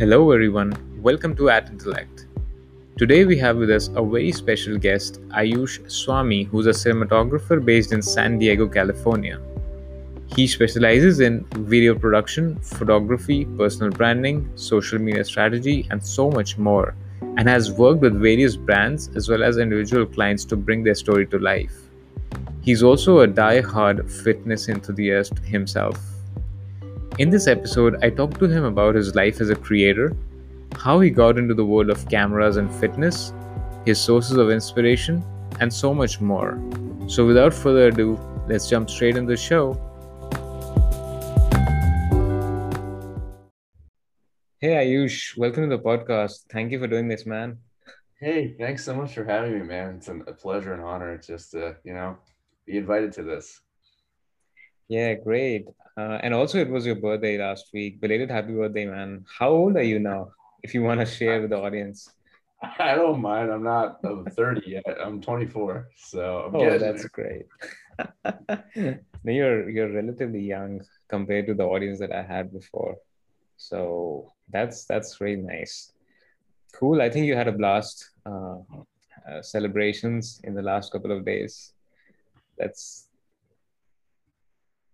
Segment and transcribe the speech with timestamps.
[0.00, 0.72] Hello, everyone.
[1.02, 2.28] Welcome to At Intellect.
[2.96, 7.90] Today, we have with us a very special guest, Ayush Swami, who's a cinematographer based
[7.90, 9.40] in San Diego, California.
[10.28, 16.94] He specializes in video production, photography, personal branding, social media strategy, and so much more,
[17.36, 21.26] and has worked with various brands as well as individual clients to bring their story
[21.26, 21.76] to life.
[22.62, 25.98] He's also a die-hard fitness enthusiast himself.
[27.18, 30.16] In this episode, I talked to him about his life as a creator,
[30.76, 33.32] how he got into the world of cameras and fitness,
[33.84, 35.24] his sources of inspiration,
[35.58, 36.62] and so much more.
[37.08, 39.74] So, without further ado, let's jump straight into the show.
[44.60, 46.44] Hey Ayush, welcome to the podcast.
[46.52, 47.58] Thank you for doing this, man.
[48.20, 49.96] Hey, thanks so much for having me, man.
[49.96, 52.16] It's a pleasure and honor just to, you know,
[52.64, 53.60] be invited to this.
[54.86, 55.66] Yeah, great.
[55.98, 58.00] Uh, and also, it was your birthday last week.
[58.00, 59.24] Belated happy birthday, man.
[59.38, 60.30] How old are you now?
[60.62, 62.08] If you want to share with the audience.
[62.78, 63.50] I don't mind.
[63.50, 64.84] I'm not I'm 30 yet.
[65.04, 65.88] I'm 24.
[65.96, 67.10] So I'm oh, that's there.
[67.18, 67.46] great.
[69.24, 72.96] no, you're you're relatively young compared to the audience that I had before.
[73.56, 75.92] So that's that's really nice.
[76.74, 77.02] Cool.
[77.02, 78.10] I think you had a blast.
[78.24, 78.58] Uh,
[79.28, 81.72] uh, celebrations in the last couple of days.
[82.56, 83.07] That's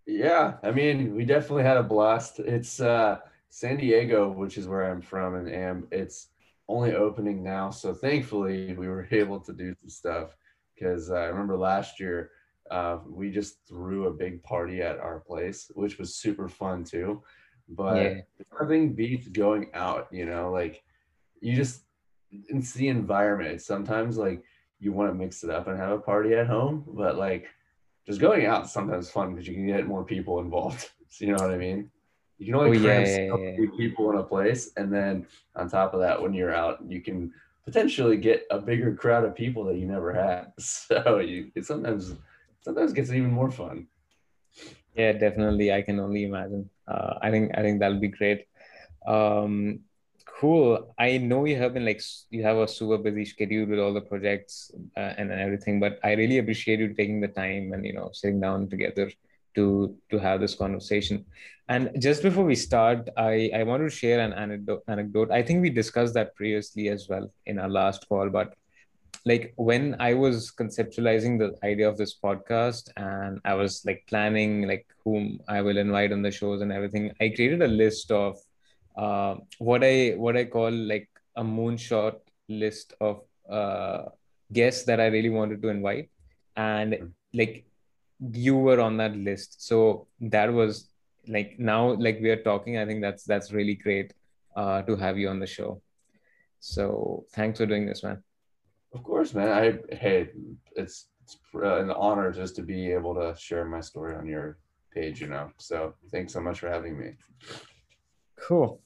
[0.07, 2.39] yeah, I mean, we definitely had a blast.
[2.41, 3.19] It's uh,
[3.51, 6.29] San Diego, which is where I'm from, and am it's
[6.69, 7.71] only opening now.
[7.71, 10.37] So thankfully, we were able to do some stuff
[10.75, 12.31] because uh, I remember last year
[12.71, 17.23] uh, we just threw a big party at our place, which was super fun too.
[17.69, 18.21] But yeah.
[18.61, 20.83] nothing beats going out, you know, like
[21.41, 21.83] you just
[22.31, 23.63] it's the environment.
[23.63, 24.43] Sometimes like
[24.81, 27.47] you want to mix it up and have a party at home, but like
[28.07, 30.91] just going out is sometimes fun because you can get more people involved.
[31.09, 31.91] so you know what I mean?
[32.39, 33.67] You can only oh, cram yeah, yeah, yeah.
[33.77, 37.33] people in a place, and then on top of that, when you're out, you can
[37.65, 40.53] potentially get a bigger crowd of people that you never had.
[40.59, 42.15] So you it sometimes
[42.61, 43.87] sometimes gets even more fun.
[44.95, 45.73] Yeah, definitely.
[45.73, 46.71] I can only imagine.
[46.87, 48.47] Uh, I think I think that'll be great.
[49.07, 49.81] Um,
[50.27, 50.95] cool.
[50.99, 54.01] I know you have been like you have a super busy schedule with all the
[54.01, 58.11] projects uh, and, everything, but I really appreciate you taking the time and you know
[58.13, 59.11] sitting down together
[59.55, 61.25] to to have this conversation.
[61.69, 64.83] And just before we start, I I want to share an anecdote.
[64.89, 65.31] Anecdote.
[65.31, 68.55] I think we discussed that previously as well in our last call, but
[69.27, 74.67] like when I was conceptualizing the idea of this podcast and I was like planning
[74.69, 78.37] like whom I will invite on the shows and everything, I created a list of
[78.97, 82.17] uh, what I what I call like a moonshot
[82.49, 84.05] list of uh,
[84.53, 86.11] guests that I really wanted to invite,
[86.57, 87.07] and hmm.
[87.33, 87.67] like
[88.33, 89.67] you were on that list.
[89.67, 90.89] So that was
[91.27, 92.79] like now like we are talking.
[92.79, 94.13] I think that's that's really great
[94.57, 95.83] uh, to have you on the show.
[96.61, 98.23] So thanks for doing this, man.
[98.95, 99.49] Of course, man.
[99.49, 100.31] I hey,
[100.77, 104.59] it's it's an honor just to be able to share my story on your
[104.93, 105.21] page.
[105.21, 107.17] You know, so thanks so much for having me.
[108.37, 108.81] Cool.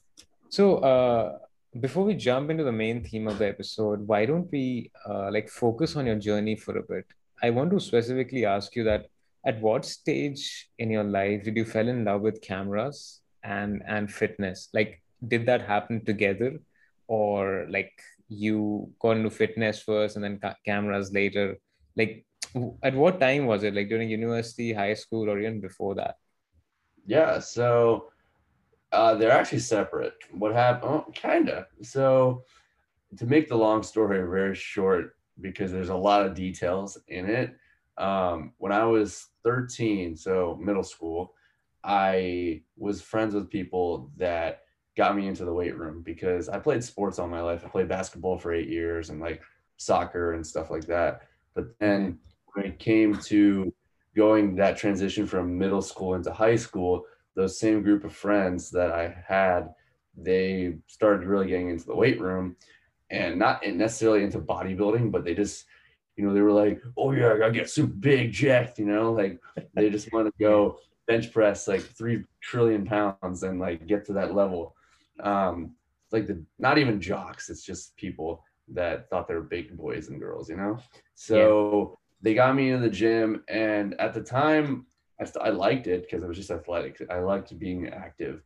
[0.50, 1.38] So, uh,
[1.81, 5.48] before we jump into the main theme of the episode, why don't we uh, like
[5.48, 7.04] focus on your journey for a bit?
[7.42, 9.06] I want to specifically ask you that
[9.47, 14.10] at what stage in your life did you fell in love with cameras and and
[14.10, 14.69] fitness?
[14.72, 16.59] Like, did that happen together,
[17.06, 17.92] or like
[18.28, 21.59] you got into fitness first and then ca- cameras later?
[21.94, 22.25] Like,
[22.82, 23.75] at what time was it?
[23.75, 26.16] Like during university, high school, or even before that?
[27.06, 27.38] Yeah.
[27.38, 28.10] So
[28.93, 30.15] uh, they're actually separate.
[30.32, 30.91] What happened?
[30.93, 31.66] Oh, kinda.
[31.82, 32.44] So,
[33.16, 37.56] to make the long story very short, because there's a lot of details in it.
[37.97, 41.34] Um, when I was 13, so middle school,
[41.84, 44.62] I was friends with people that
[44.97, 47.65] got me into the weight room because I played sports all my life.
[47.65, 49.43] I played basketball for eight years and like
[49.77, 51.22] soccer and stuff like that.
[51.54, 52.19] But then
[52.54, 53.72] when it came to
[54.16, 57.04] going that transition from middle school into high school,
[57.39, 59.73] those same group of friends that I had,
[60.17, 62.57] they started really getting into the weight room
[63.11, 65.65] and not necessarily into bodybuilding, but they just,
[66.17, 69.13] you know, they were like, oh yeah, I gotta get super big, jacked, you know,
[69.13, 69.39] like
[69.75, 74.13] they just want to go bench press like three trillion pounds and like get to
[74.15, 74.75] that level.
[75.21, 75.77] Um,
[76.11, 78.43] like the not even jocks, it's just people
[78.73, 80.81] that thought they were big boys and girls, you know.
[81.15, 81.39] So
[81.81, 81.97] yeah.
[82.23, 84.87] they got me into the gym, and at the time,
[85.20, 87.00] I, st- I liked it because it was just athletic.
[87.10, 88.42] I liked being active,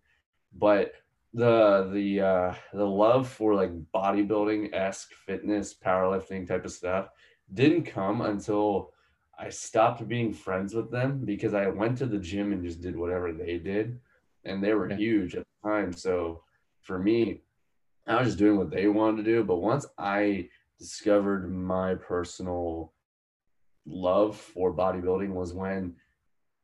[0.55, 0.95] but
[1.35, 7.09] the the uh, the love for like bodybuilding esque fitness, powerlifting type of stuff
[7.53, 8.93] didn't come until
[9.39, 12.97] I stopped being friends with them because I went to the gym and just did
[12.97, 13.99] whatever they did,
[14.45, 14.97] and they were yeah.
[14.97, 15.93] huge at the time.
[15.93, 16.43] So
[16.81, 17.43] for me,
[18.07, 19.45] I was just doing what they wanted to do.
[19.45, 20.49] But once I
[20.79, 22.93] discovered my personal
[23.87, 25.97] love for bodybuilding was when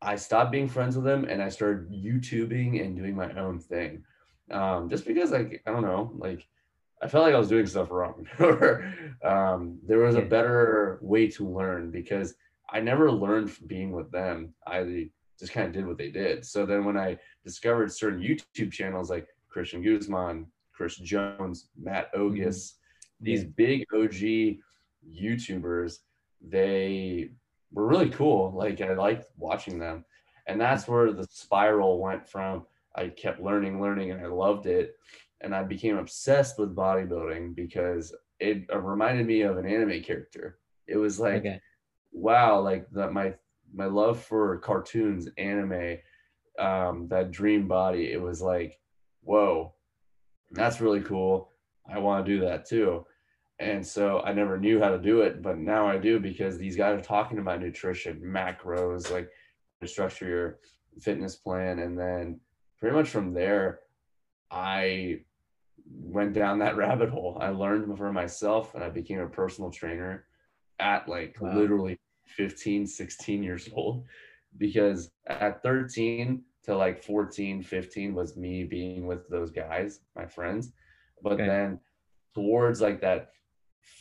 [0.01, 4.05] I stopped being friends with them and I started YouTubing and doing my own thing.
[4.51, 6.47] Um, just because like I don't know, like
[7.03, 8.27] I felt like I was doing stuff wrong.
[9.25, 12.35] um, there was a better way to learn because
[12.71, 14.55] I never learned from being with them.
[14.67, 15.09] I
[15.39, 16.45] just kind of did what they did.
[16.45, 22.73] So then when I discovered certain YouTube channels like Christian Guzman, Chris Jones, Matt Ogus,
[22.73, 23.25] mm-hmm.
[23.25, 24.59] these big OG
[25.09, 25.99] YouTubers,
[26.41, 27.31] they
[27.73, 28.53] were really cool.
[28.55, 30.05] Like I liked watching them.
[30.47, 32.65] And that's where the spiral went from
[32.99, 34.97] I kept learning, learning, and I loved it.
[35.41, 40.59] And I became obsessed with bodybuilding because it reminded me of an anime character.
[40.89, 41.61] It was like, okay.
[42.13, 43.35] wow, like that my
[43.73, 45.99] my love for cartoons, anime,
[46.59, 48.11] um, that dream body.
[48.13, 48.81] It was like,
[49.23, 49.75] whoa,
[50.51, 51.53] that's really cool.
[51.89, 53.07] I want to do that too.
[53.61, 56.77] And so I never knew how to do it, but now I do because these
[56.77, 59.29] guys are talking about nutrition, macros, like
[59.81, 60.59] to structure your
[61.01, 61.81] fitness plan.
[61.81, 62.41] And then
[62.79, 63.81] pretty much from there,
[64.51, 65.21] I
[65.91, 67.39] went down that rabbit hole.
[67.41, 70.27] I learned for myself and I became a personal trainer
[70.79, 71.57] at like wow.
[71.57, 74.05] literally 15, 16 years old.
[74.57, 80.73] Because at 13 to like 14, 15 was me being with those guys, my friends.
[81.23, 81.47] But okay.
[81.47, 81.81] then
[82.35, 83.33] towards like that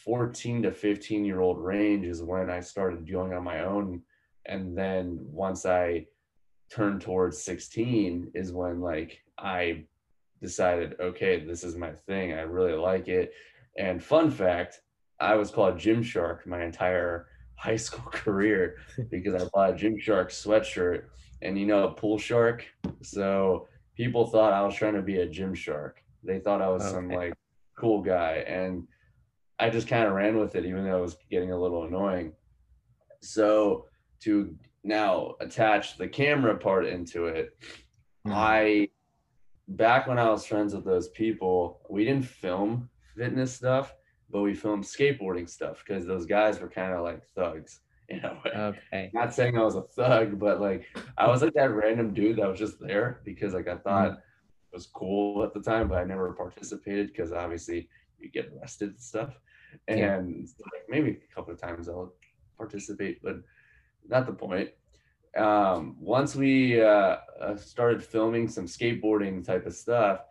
[0.03, 4.01] 14 to 15 year old range is when I started doing on my own.
[4.45, 6.05] And then once I
[6.69, 9.85] turned towards 16 is when like I
[10.41, 12.33] decided, okay, this is my thing.
[12.33, 13.33] I really like it.
[13.77, 14.81] And fun fact,
[15.19, 18.77] I was called Gymshark my entire high school career
[19.09, 21.03] because I bought a Gymshark sweatshirt
[21.41, 22.65] and you know, pool shark.
[23.01, 25.93] So people thought I was trying to be a Gymshark.
[26.23, 26.93] They thought I was okay.
[26.93, 27.33] some like
[27.77, 28.43] cool guy.
[28.47, 28.87] And
[29.59, 32.33] I just kind of ran with it, even though it was getting a little annoying.
[33.21, 33.85] So
[34.21, 37.57] to now attach the camera part into it,
[38.25, 38.33] mm-hmm.
[38.33, 38.89] I
[39.67, 43.93] back when I was friends with those people, we didn't film fitness stuff,
[44.29, 47.79] but we filmed skateboarding stuff because those guys were kind of like thugs.
[48.09, 49.11] You know, okay.
[49.13, 50.85] Not saying I was a thug, but like
[51.17, 54.19] I was like that random dude that was just there because like I thought mm-hmm.
[54.71, 58.91] it was cool at the time, but I never participated because obviously you get arrested
[58.91, 59.37] and stuff
[59.87, 60.17] and yeah.
[60.73, 62.13] like maybe a couple of times I'll
[62.57, 63.37] participate, but
[64.07, 64.69] not the point.
[65.37, 70.21] Um, once we uh, uh, started filming some skateboarding type of stuff,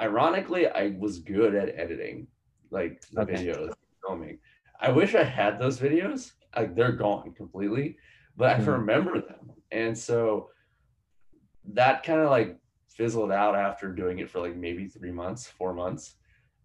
[0.00, 2.26] ironically, I was good at editing,
[2.70, 3.34] like the okay.
[3.34, 3.72] videos
[4.04, 4.38] filming.
[4.80, 6.32] I wish I had those videos.
[6.54, 7.96] Like they're gone completely,
[8.36, 8.70] but mm-hmm.
[8.70, 10.48] I remember them, and so
[11.72, 12.58] that kind of like
[12.88, 16.16] fizzled out after doing it for like maybe three months, four months,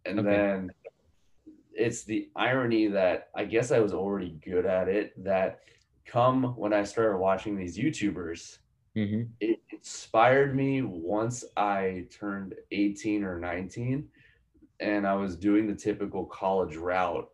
[0.05, 0.29] and okay.
[0.29, 0.71] then
[1.75, 5.11] it's the irony that I guess I was already good at it.
[5.23, 5.59] That
[6.05, 8.57] come when I started watching these YouTubers,
[8.95, 9.23] mm-hmm.
[9.39, 14.07] it inspired me once I turned 18 or 19
[14.79, 17.29] and I was doing the typical college route.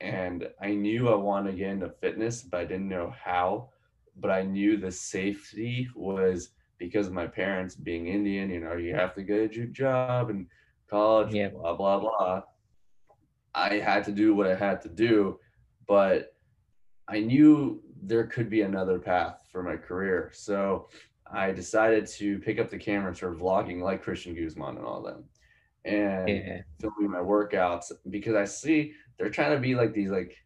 [0.00, 3.70] And I knew I wanted to get into fitness, but I didn't know how.
[4.16, 8.94] But I knew the safety was because of my parents being Indian, you know, you
[8.94, 10.46] have to get a job and
[10.90, 11.48] college, yeah.
[11.48, 12.42] blah, blah, blah.
[13.54, 15.38] I had to do what I had to do,
[15.86, 16.34] but
[17.08, 20.30] I knew there could be another path for my career.
[20.34, 20.88] So
[21.30, 25.02] I decided to pick up the camera and start vlogging like Christian Guzman and all
[25.02, 25.24] them
[25.84, 26.60] and yeah.
[26.80, 30.36] filming my workouts because I see they're trying to be like these like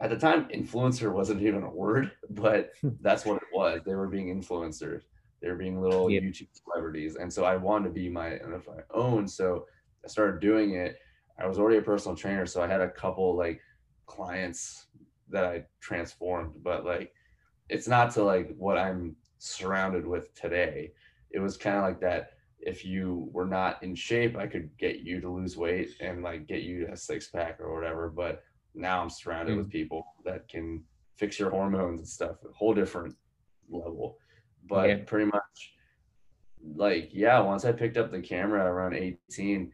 [0.00, 2.70] at the time influencer wasn't even a word, but
[3.00, 3.80] that's what it was.
[3.84, 5.02] They were being influencers.
[5.40, 7.16] They were being little YouTube celebrities.
[7.16, 9.26] And so I wanted to be my, my own.
[9.26, 9.66] So
[10.04, 10.96] I started doing it
[11.40, 13.60] I was already a personal trainer, so I had a couple like
[14.06, 14.86] clients
[15.30, 17.12] that I transformed, but like
[17.68, 20.92] it's not to like what I'm surrounded with today.
[21.30, 25.00] It was kind of like that if you were not in shape, I could get
[25.00, 28.10] you to lose weight and like get you a six pack or whatever.
[28.10, 28.42] But
[28.74, 29.58] now I'm surrounded mm.
[29.58, 30.82] with people that can
[31.16, 33.14] fix your hormones and stuff, a whole different
[33.70, 34.18] level.
[34.68, 34.96] But yeah.
[35.06, 35.74] pretty much
[36.74, 39.72] like, yeah, once I picked up the camera around 18,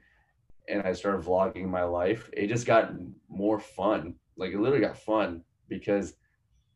[0.68, 2.92] and I started vlogging my life, it just got
[3.28, 4.14] more fun.
[4.36, 6.14] Like it literally got fun because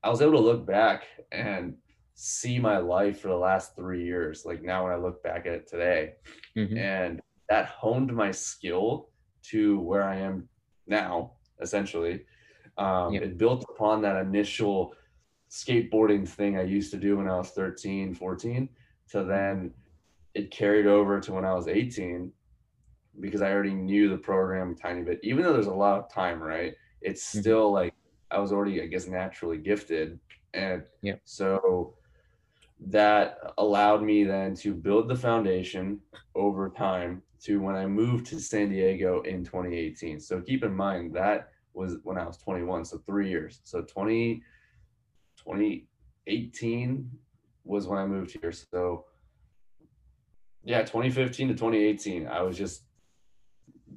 [0.02, 1.74] I was able to look back and
[2.14, 4.44] see my life for the last three years.
[4.44, 6.14] Like now when I look back at it today,
[6.56, 6.76] mm-hmm.
[6.76, 9.08] and that honed my skill
[9.42, 10.48] to where I am
[10.86, 12.24] now, essentially.
[12.78, 13.22] Um, yep.
[13.22, 14.94] It built upon that initial
[15.50, 18.68] skateboarding thing I used to do when I was 13, 14,
[19.10, 19.72] to then
[20.34, 22.32] it carried over to when I was 18
[23.18, 25.20] because I already knew the program a tiny bit.
[25.22, 26.74] Even though there's a lot of time, right?
[27.00, 27.40] It's Mhm.
[27.40, 27.94] still like
[28.30, 30.20] I was already, I guess, naturally gifted,
[30.54, 31.16] and Yeah.
[31.24, 31.96] so
[32.78, 36.00] that allowed me then to build the foundation
[36.34, 40.20] over time to when I moved to San Diego in 2018.
[40.20, 43.60] So keep in mind that was when I was 21, so three years.
[43.64, 44.42] So 20,
[45.36, 47.10] 2018
[47.64, 48.52] was when I moved here.
[48.52, 49.06] So
[50.64, 52.84] yeah, 2015 to 2018, I was just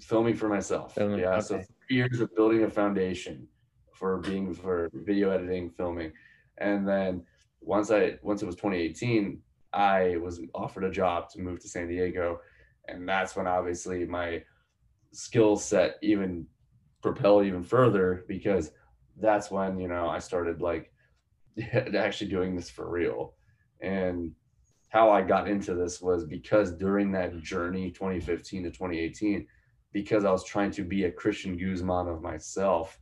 [0.01, 0.95] filming for myself.
[0.95, 3.47] Filming, yeah, so three years of building a foundation
[3.93, 6.11] for being for video editing, filming,
[6.57, 7.23] and then
[7.61, 9.39] once I once it was 2018,
[9.73, 12.39] I was offered a job to move to San Diego,
[12.87, 14.43] and that's when obviously my
[15.11, 16.45] skill set even
[17.01, 18.71] propelled even further because
[19.19, 20.91] that's when you know I started like
[21.95, 23.35] actually doing this for real,
[23.81, 24.31] and
[24.89, 29.47] how I got into this was because during that journey 2015 to 2018,
[29.93, 32.99] because I was trying to be a Christian Guzman of myself,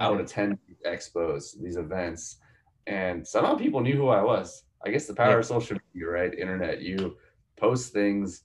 [0.00, 2.38] I would attend these expos, these events,
[2.86, 4.64] and somehow people knew who I was.
[4.84, 5.38] I guess the power Yeah.
[5.38, 6.34] of social media, right?
[6.34, 7.16] Internet, you
[7.56, 8.44] post things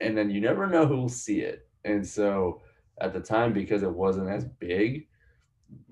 [0.00, 1.68] and then you never know who will see it.
[1.84, 2.62] And so
[3.00, 5.08] at the time, because it wasn't as big,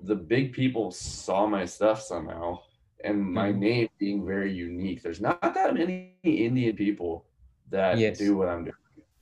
[0.04, 2.58] the big people saw my stuff somehow
[3.04, 3.58] and my Mhm.
[3.58, 5.02] name being very unique.
[5.02, 7.26] There's not that many Indian people
[7.70, 8.18] that Yes.
[8.18, 8.75] do what I'm doing.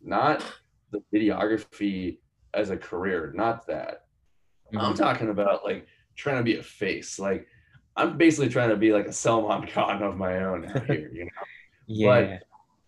[0.03, 0.43] Not
[0.90, 2.19] the videography
[2.55, 4.05] as a career, not that.
[4.76, 4.97] I'm Mhm.
[4.97, 7.19] talking about like trying to be a face.
[7.19, 7.47] Like
[7.97, 11.25] I'm basically trying to be like a Salman Khan of my own out here, you
[11.25, 11.31] know.
[11.87, 12.38] Yeah,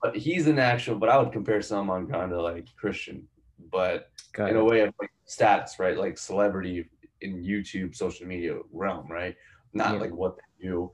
[0.03, 3.29] But he's an actual, but I would compare Salman Khan to like Christian,
[3.71, 5.97] but got in a way of like stats, right?
[5.97, 6.89] Like celebrity
[7.21, 9.35] in YouTube, social media realm, right?
[9.73, 10.01] Not Yeah.
[10.01, 10.93] like what they do,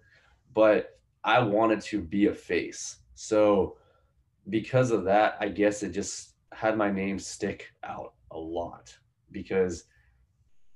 [0.54, 2.98] but I wanted to be a face.
[3.14, 3.78] So
[4.48, 8.96] because of that, I guess it just had my name stick out a lot
[9.30, 9.84] because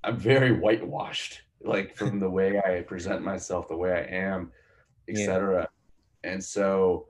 [0.04, 4.52] I'm very whitewashed, like from the way I present myself, the way I am,
[5.06, 5.14] Yeah.
[5.20, 5.68] etc.
[6.24, 7.08] And so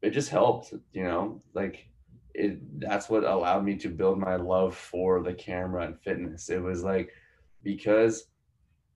[0.00, 1.88] it just helped, you know, like
[2.34, 6.48] it that's what allowed me to build my love for the camera and fitness.
[6.48, 7.10] It was like
[7.62, 8.24] because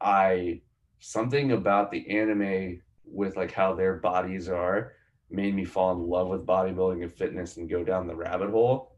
[0.00, 0.62] I
[1.00, 4.92] something about the anime with like how their bodies are
[5.30, 8.96] made me fall in love with bodybuilding and fitness and go down the rabbit hole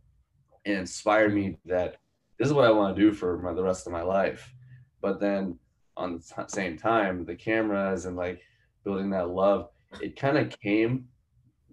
[0.64, 1.96] and inspired me that
[2.38, 4.52] this is what I want to do for my, the rest of my life.
[5.00, 5.58] But then
[5.96, 8.40] on the t- same time, the cameras and like
[8.84, 9.70] building that love,
[10.00, 11.08] it kind of came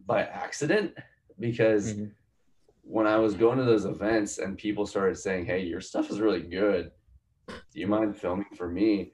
[0.05, 0.93] by accident
[1.39, 2.11] because Mhm.
[2.81, 6.19] when I was going to those events and people started saying, Hey, your stuff is
[6.19, 6.91] really good.
[7.47, 9.11] Do you mind filming for me?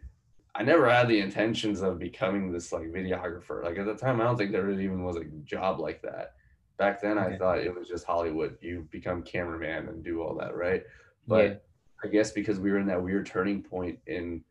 [0.54, 3.64] I never had the intentions of becoming this like videographer.
[3.64, 6.34] Like at the time, I don't think there really even was a job like that.
[6.78, 8.58] Back then, I thought it was just Hollywood.
[8.62, 10.84] You become cameraman and do all that, right?
[11.28, 11.56] But Yeah.
[12.04, 14.44] I guess because we were in that weird turning point in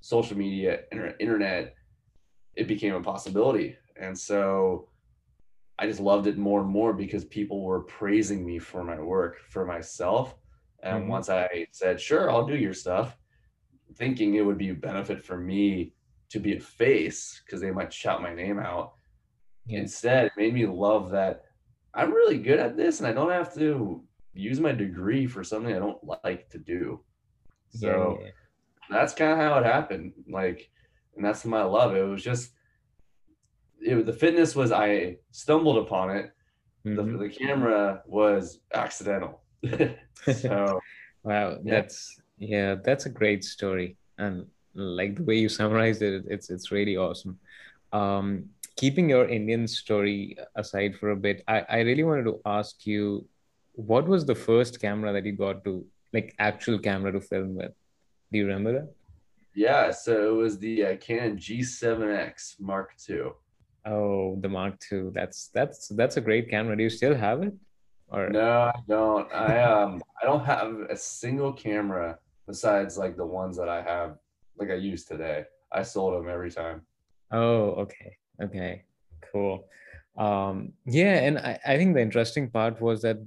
[0.00, 1.74] social media, inter- internet,
[2.54, 3.76] it became a possibility.
[3.96, 4.88] And so
[5.78, 9.38] I just loved it more and more because people were praising me for my work,
[9.48, 10.36] for myself.
[10.82, 11.08] And Mhm.
[11.08, 13.16] once I said, sure, I'll do your stuff,
[13.96, 15.92] thinking it would be a benefit for me
[16.30, 18.94] to be a face because they might shout my name out.
[19.66, 19.80] Yeah.
[19.80, 21.44] Instead, it made me love that
[21.94, 24.04] I'm really good at this and I don't have to
[24.34, 27.02] use my degree for something I don't like to do.
[27.70, 28.30] So yeah,
[28.90, 30.12] that's kind of how it happened.
[30.30, 30.70] Like,
[31.16, 31.96] and that's my love.
[31.96, 32.52] It was just,
[33.80, 36.30] it, the fitness was, I stumbled upon it.
[36.84, 37.18] The, Mhm.
[37.18, 39.42] the camera was accidental.
[40.32, 40.80] so,
[41.24, 41.80] Wow, Yeah.
[41.80, 46.70] that's yeah, that's a great story, and like the way you summarized it, it's it's
[46.70, 47.38] really awesome.
[47.92, 52.86] Um, keeping your Indian story aside for a bit, I I really wanted to ask
[52.86, 53.26] you,
[53.74, 57.72] what was the first camera that you got to like actual camera to film with?
[58.30, 58.88] Do you remember that?
[59.58, 63.32] yeah, so it was the uh, Canon G7X Mark II.
[63.84, 65.10] Oh, the Mark II.
[65.12, 66.76] That's that's that's a great camera.
[66.76, 67.54] Do you still have it?
[68.08, 69.32] Or No, I don't.
[69.32, 72.18] I um I don't have a single camera
[72.48, 74.16] besides like the ones that I have
[74.58, 75.44] like I use today.
[75.70, 76.82] I sold them every time.
[77.30, 78.16] Oh, okay.
[78.42, 78.84] Okay.
[79.30, 79.64] Cool.
[80.16, 83.18] Um, yeah, and I, I think the interesting part was that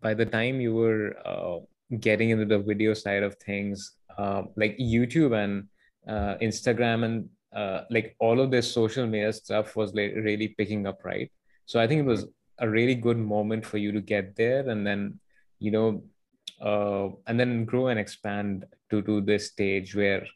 [0.00, 1.58] by the time you were uh,
[1.98, 5.66] getting into the video side of things, uh, like YouTube and
[6.08, 10.86] uh, Instagram and uh, like all of this social media stuff was like really picking
[10.86, 11.30] up, right?
[11.64, 12.26] So I think it was
[12.58, 15.18] a really good moment for you to get there and then,
[15.58, 16.04] you know,
[16.60, 20.26] uh, and then grow and expand to to this stage where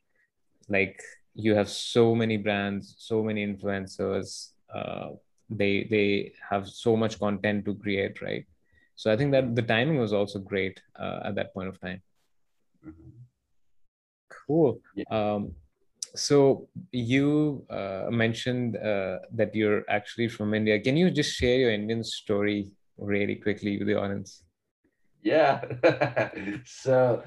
[0.68, 1.00] like
[1.34, 5.08] you have so many brands so many influencers uh,
[5.48, 8.44] they they have so much content to create right?
[8.96, 12.02] So i think that the timing was also great uh, at that point of time.
[12.84, 13.12] Mhm.
[14.46, 14.80] cool.
[14.94, 15.04] Yeah.
[15.10, 15.54] um,
[16.14, 20.80] so you uh, mentioned uh, that you're actually from india.
[20.80, 24.42] Can you just share your indian story really quickly with the audience
[25.22, 25.64] Yeah.
[26.64, 27.22] so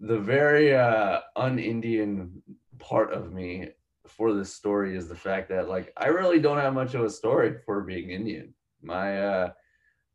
[0.00, 2.42] the very uh, un-Indian
[2.78, 3.68] part of me
[4.06, 7.10] for this story is the fact that like I really don't have much of a
[7.10, 8.54] story for being Indian.
[8.82, 9.50] My uh,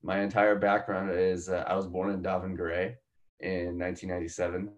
[0.04, 2.96] my entire background is uh, I was born in Davangere
[3.40, 4.70] in 1997,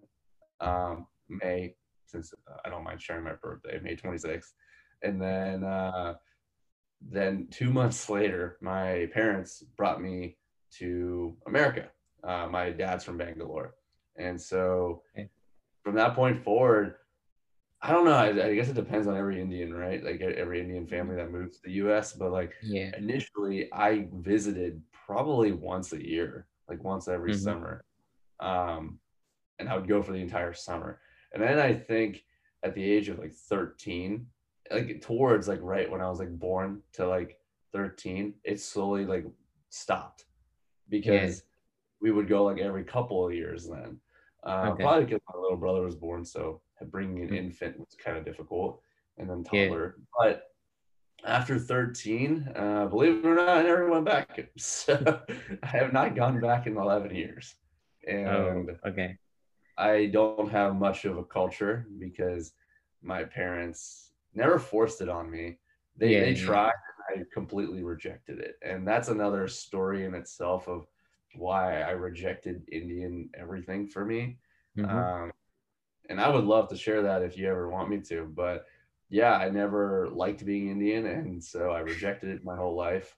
[0.60, 1.76] um, May.
[2.06, 4.52] Since uh, I don't mind sharing my birthday, May 26th,
[5.02, 6.16] and then uh,
[7.02, 10.38] then two months later, my parents brought me
[10.80, 11.90] to America.
[12.24, 13.76] Uh, my dad's from Bangalore,
[14.16, 15.30] and so Okay.
[15.84, 16.96] from that point forward,
[17.82, 18.14] I don't know.
[18.14, 20.04] I, I guess it depends on every Indian, right?
[20.04, 22.14] Like every Indian family that moves to the U.S.
[22.14, 27.34] But like yeah initially, I visited probably once a year, like once every Mhm.
[27.34, 27.84] summer,
[28.40, 29.00] um,
[29.60, 31.02] and I would go for the entire summer.
[31.34, 32.26] And then I think
[32.64, 34.28] at the age of like 13,
[34.72, 37.40] like towards like right when I was like born to like
[37.74, 39.26] 13, it slowly like
[39.70, 40.26] stopped
[40.90, 41.44] because
[42.04, 43.98] we would go like every couple of years then.
[44.44, 44.84] Uh, Okay.
[44.84, 47.38] Probably because my little brother was born, so bringing an Mm.
[47.38, 48.82] infant was kind of difficult,
[49.18, 49.68] and then Yeah.
[49.70, 49.96] toddler.
[50.20, 50.44] But
[51.24, 54.28] after 13, uh, believe it or not, I never went back.
[54.58, 55.22] So
[55.64, 57.56] I have not gone back in 11 years.
[58.06, 59.18] And oh okay
[59.78, 62.54] I don't have much of a culture because
[63.02, 65.58] my parents never forced it on me.
[65.96, 66.46] They Yeah, they yeah.
[66.46, 66.74] tried
[67.10, 68.56] and I completely rejected it.
[68.62, 70.86] And that's another story in itself of
[71.36, 74.38] why I rejected Indian everything for me.
[74.78, 74.90] Mhm.
[74.90, 75.32] Um,
[76.10, 78.26] and I would love to share that if you ever want me to.
[78.26, 78.66] But
[79.10, 81.06] yeah, I never liked being Indian.
[81.06, 83.16] And so I rejected it my whole life,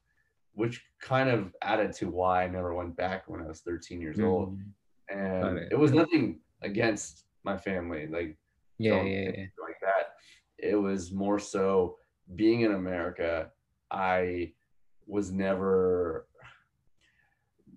[0.54, 4.20] which kind of added to why I never went back when I was 13 years
[4.20, 4.74] old Mhm.
[5.10, 5.72] and it.
[5.72, 8.38] it was nothing against my family like
[8.80, 10.16] yeah yeah yeah like that
[10.58, 11.96] it was more so
[12.34, 13.52] being in america
[13.92, 14.52] i
[15.06, 16.28] was never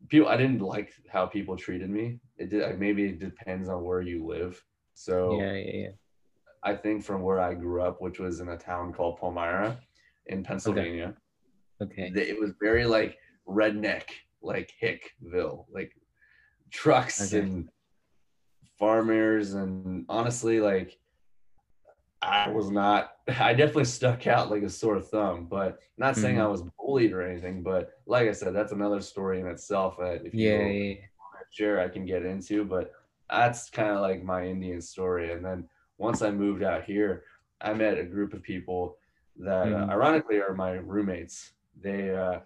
[0.08, 2.18] people i didn't like how people treated me.
[2.36, 4.62] It did maybe it depends on where you live.
[4.94, 5.88] So yeah yeah yeah.
[6.62, 9.78] I think from where i grew up which was in a town called palmyra
[10.26, 11.14] in pennsylvania
[11.80, 12.10] okay.
[12.10, 13.16] th- it was very like
[13.48, 14.04] redneck,
[14.42, 15.92] like Hickville, like
[16.70, 17.44] trucks Okay.
[17.44, 17.68] and
[18.78, 20.98] farmers, and honestly, like
[22.22, 23.12] I was not.
[23.28, 26.42] I definitely stuck out like a sore thumb, but not saying Mhm.
[26.42, 27.62] I was bullied or anything.
[27.62, 29.96] But like I said, that's another story in itself.
[29.98, 30.94] That if you yeah go yeah
[31.50, 32.64] share, I can get into.
[32.64, 32.92] But
[33.30, 35.32] that's kind of like my Indian story.
[35.32, 37.24] And then once I moved out here,
[37.60, 38.98] I met a group of people
[39.36, 39.90] that, uh, Mhm.
[39.90, 41.52] ironically, are my roommates.
[41.80, 42.40] They uh,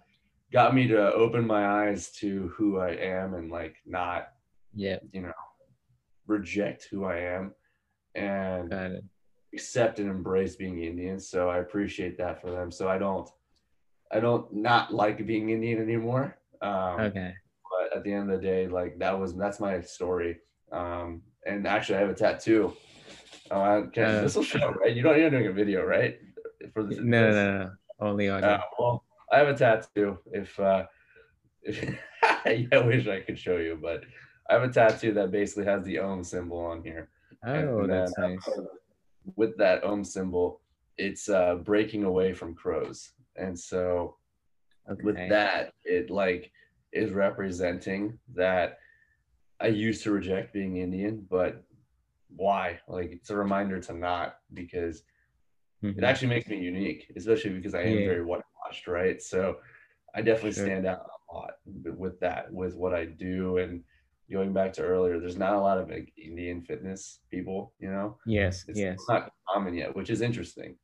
[0.51, 4.29] got me to open my eyes to who I am and like not,
[4.75, 5.33] yeah you know,
[6.27, 7.53] reject who I am
[8.15, 8.71] and
[9.53, 11.19] accept and embrace being Indian.
[11.19, 12.71] So I appreciate that for them.
[12.71, 13.29] So I don't,
[14.11, 16.37] I don't not like being Indian anymore.
[16.61, 17.33] Um, okay
[17.73, 20.37] but at the end of the day, like that was that's my story.
[20.71, 22.73] Um, and actually, I have a tattoo.
[23.51, 24.95] Uh, can, Uh, this will show, right?
[24.95, 26.19] You don't you're doing a video, right?
[26.73, 27.35] For this, no this?
[27.35, 27.71] no, no.
[27.99, 30.19] only audio Uh, well, I have a tattoo.
[30.31, 30.85] If, uh,
[31.63, 31.97] if
[32.45, 34.03] I wish I could show you, but
[34.49, 37.09] I have a tattoo that basically has the Om symbol on here.
[37.45, 38.49] oh And that's nice
[39.35, 40.61] With that Om symbol,
[40.97, 44.17] it's uh, breaking away from crows, and so
[44.89, 46.51] okay with that it like
[46.91, 48.79] is representing that
[49.61, 51.63] i used to reject being indian but
[52.35, 55.03] why like it's a reminder to not because
[55.81, 55.97] Mhm.
[55.97, 58.05] it actually makes me unique especially because i am Yeah.
[58.09, 59.57] very whitewashed right so
[60.13, 60.65] i definitely Sure.
[60.65, 63.83] stand out a lot with that with what i do and
[64.33, 68.17] going back to earlier there's not a lot of like indian fitness people you know
[68.25, 70.75] yes it's yes not common yet which is interesting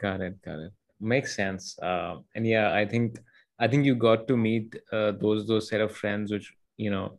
[0.00, 0.72] Got it, got it.
[0.98, 1.78] Makes sense.
[1.82, 3.18] Um, and yeah, I think
[3.58, 7.18] I think you got to meet uh, those those set of friends which you know,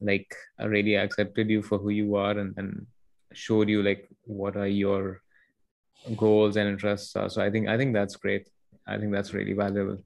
[0.00, 2.86] like uh, really accepted you for who you are and and
[3.32, 5.20] showed you like what are your
[6.16, 7.28] goals and interests are.
[7.28, 8.48] So I think I think that's great.
[8.86, 9.98] I think that's really valuable.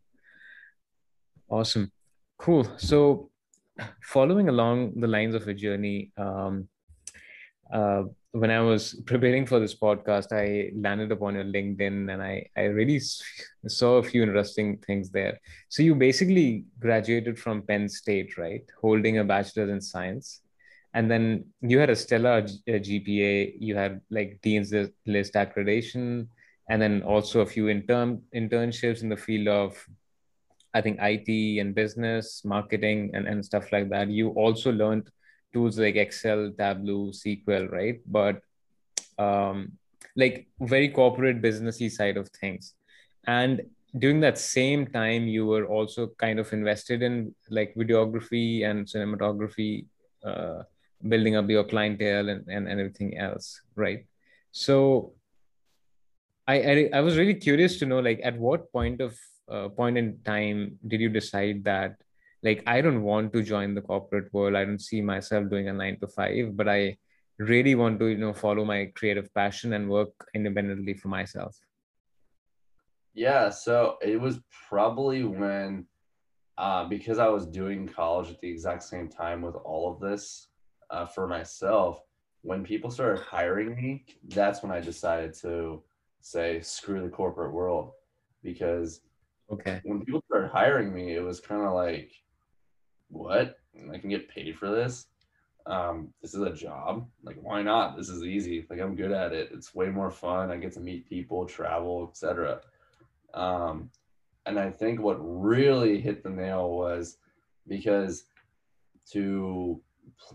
[1.48, 1.92] Awesome,
[2.38, 2.66] cool.
[2.78, 3.30] So
[4.02, 6.68] following along the lines of a journey, um,
[7.72, 12.48] uh, when I was preparing for this podcast, I landed upon your LinkedIn and I,
[12.56, 13.00] I really
[13.66, 15.38] saw a few interesting things there.
[15.68, 18.64] So you basically graduated from Penn State, right?
[18.80, 20.40] Holding a bachelor's in science.
[20.94, 24.72] And then you had a stellar GPA, you had like Dean's
[25.06, 26.28] List accreditation,
[26.68, 29.86] and then also a few intern internships in the field of
[30.74, 35.10] I think IT and business, marketing, and, and stuff like that, you also learned
[35.52, 38.00] tools like Excel, Tableau, SQL, right?
[38.06, 38.40] But
[39.18, 39.72] um,
[40.16, 42.74] like very corporate businessy side of things.
[43.26, 43.62] And
[43.98, 49.86] during that same time, you were also kind of invested in like videography and cinematography,
[50.24, 50.62] uh,
[51.06, 54.06] building up your clientele and, and, everything else, right?
[54.52, 55.12] So
[56.46, 59.18] I, I I was really curious to know like at what point of
[59.52, 61.96] uh, point in time did you decide that
[62.42, 64.56] like I don't want to join the corporate world.
[64.56, 66.96] I don't see myself doing a nine to five, but I
[67.38, 71.56] really want to you know follow my creative passion and work independently for myself.
[73.14, 75.86] Yeah, so it was probably when
[76.58, 80.48] uh, because I was doing college at the exact same time with all of this
[80.90, 82.00] uh, for myself.
[82.42, 85.82] When people started hiring me, that's when I decided to
[86.20, 87.92] say screw the corporate world
[88.42, 89.00] because
[89.52, 89.80] okay.
[89.84, 92.12] When people started hiring me it was kind of like
[93.08, 93.56] what?
[93.92, 95.06] I can get paid for this?
[95.66, 97.06] Um, this is a job?
[97.22, 97.96] Like why not?
[97.96, 98.66] This is easy.
[98.68, 99.50] Like i'm good at it.
[99.52, 100.50] It's way more fun.
[100.50, 102.60] I get to meet people travel etc
[103.34, 103.90] um,
[104.46, 107.18] and i think what really hit the nail was
[107.68, 108.24] because
[109.10, 109.80] to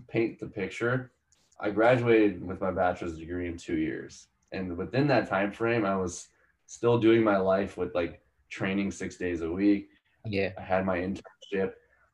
[0.08, 1.12] paint the picture
[1.60, 4.28] i graduated with my bachelor's degree in two years.
[4.54, 6.30] And within that time frame i was
[6.68, 9.90] still doing my life with like training six days a week.
[10.26, 10.52] Yeah.
[10.58, 11.74] I had my internship.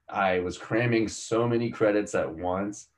[0.09, 2.89] I was cramming so many credits at once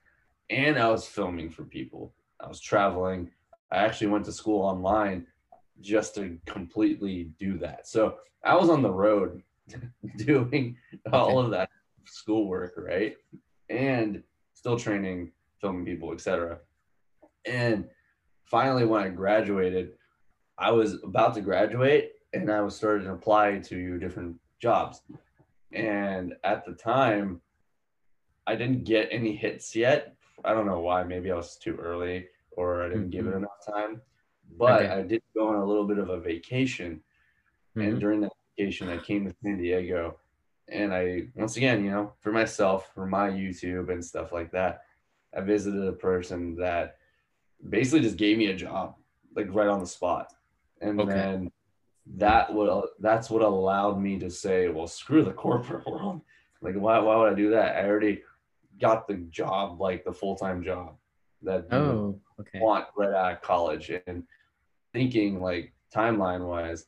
[0.50, 2.13] and i was filming for people.
[2.39, 3.32] I was traveling.
[3.71, 5.26] I actually went to school online
[5.82, 7.88] just to completely do that.
[7.88, 9.41] So i was on the road
[10.17, 10.78] doing
[11.12, 11.69] all of that
[12.06, 13.15] schoolwork right?
[13.69, 16.60] And still training filming people etc
[17.45, 17.88] and
[18.45, 19.93] finally when I graduated,
[20.58, 25.02] I was about to graduate and I was starting to apply to different jobs.
[25.71, 27.41] And at the time,
[28.45, 30.15] I didn't get any hits yet.
[30.43, 31.04] I don't know why.
[31.04, 33.10] Maybe I was too early or I didn't mm-hmm.
[33.10, 33.39] give it mm-hmm.
[33.39, 34.02] enough time.
[34.58, 34.93] But okay.
[34.93, 37.02] I did go on a little bit of a vacation.
[37.76, 37.82] Mm-hmm.
[37.82, 40.19] And during that vacation, I came to San Diego.
[40.67, 44.82] And I, once again, you know, for myself, for my YouTube and stuff like that,
[45.36, 46.98] I visited a person that
[47.69, 48.95] basically just gave me a job
[49.36, 50.34] like right on the spot
[50.82, 51.12] and okay.
[51.12, 51.52] then
[52.15, 56.22] that would that's what allowed me to say well screw the corporate world.
[56.62, 57.76] Like why, why would i do that?
[57.76, 58.22] I already
[58.80, 60.96] got the job like the full-time job
[61.41, 62.60] that oh okay.
[62.60, 63.91] want right out of college.
[64.08, 64.24] And
[64.94, 66.86] thinking like timeline wise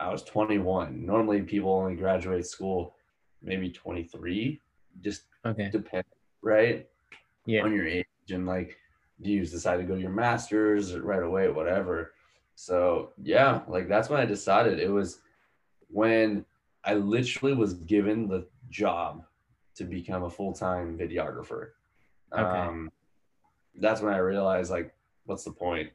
[0.00, 2.96] i was 21 normally people only graduate school
[3.42, 4.60] maybe 23
[5.02, 5.70] just okay.
[5.70, 6.04] depend
[6.42, 6.86] right?
[7.46, 7.62] Yeah.
[7.62, 8.76] On your age and like
[9.22, 12.12] do you decide to go to your master's right away, whatever.
[12.60, 15.20] So yeah, like that's when I decided it was
[15.88, 16.44] when
[16.84, 19.24] I literally was given the job
[19.76, 21.68] to become a full-time videographer.
[22.30, 22.42] Okay.
[22.42, 22.90] Um,
[23.76, 24.94] that's when I realized like,
[25.24, 25.88] what's the point?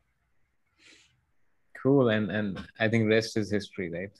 [1.83, 2.09] Cool.
[2.09, 4.09] And, and I think rest is history, right?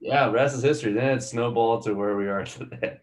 [0.00, 0.32] Yeah.
[0.32, 0.92] Rest is history.
[0.92, 2.98] Then it snowballed to where we are today.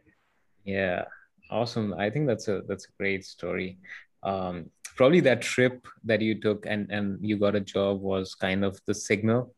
[0.65, 1.05] Yeah.
[1.49, 1.93] Awesome.
[1.93, 3.77] I think that's a, that's a great story.
[4.21, 4.69] Um,
[4.99, 8.79] probably that trip that you took and and you got a job was kind of
[8.85, 9.55] the signal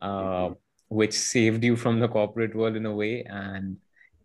[0.00, 0.54] uh, mm-hmm.
[1.00, 3.76] which saved you from the corporate world in a way and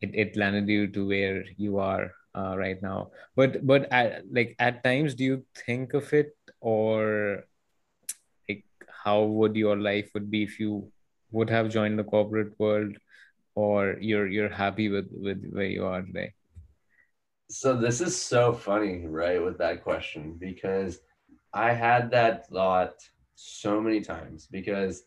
[0.02, 4.56] it, it landed you to where you are uh, right now but but at, like
[4.58, 7.44] at times do you think of it or
[8.50, 8.66] like
[9.04, 10.92] how would your life would be if you
[11.30, 12.98] would have joined the corporate world
[13.54, 16.34] or you're you're happy with with where you are today
[17.50, 21.00] so this is so funny, right, with that question because
[21.54, 22.96] I had that thought
[23.36, 25.04] so many times because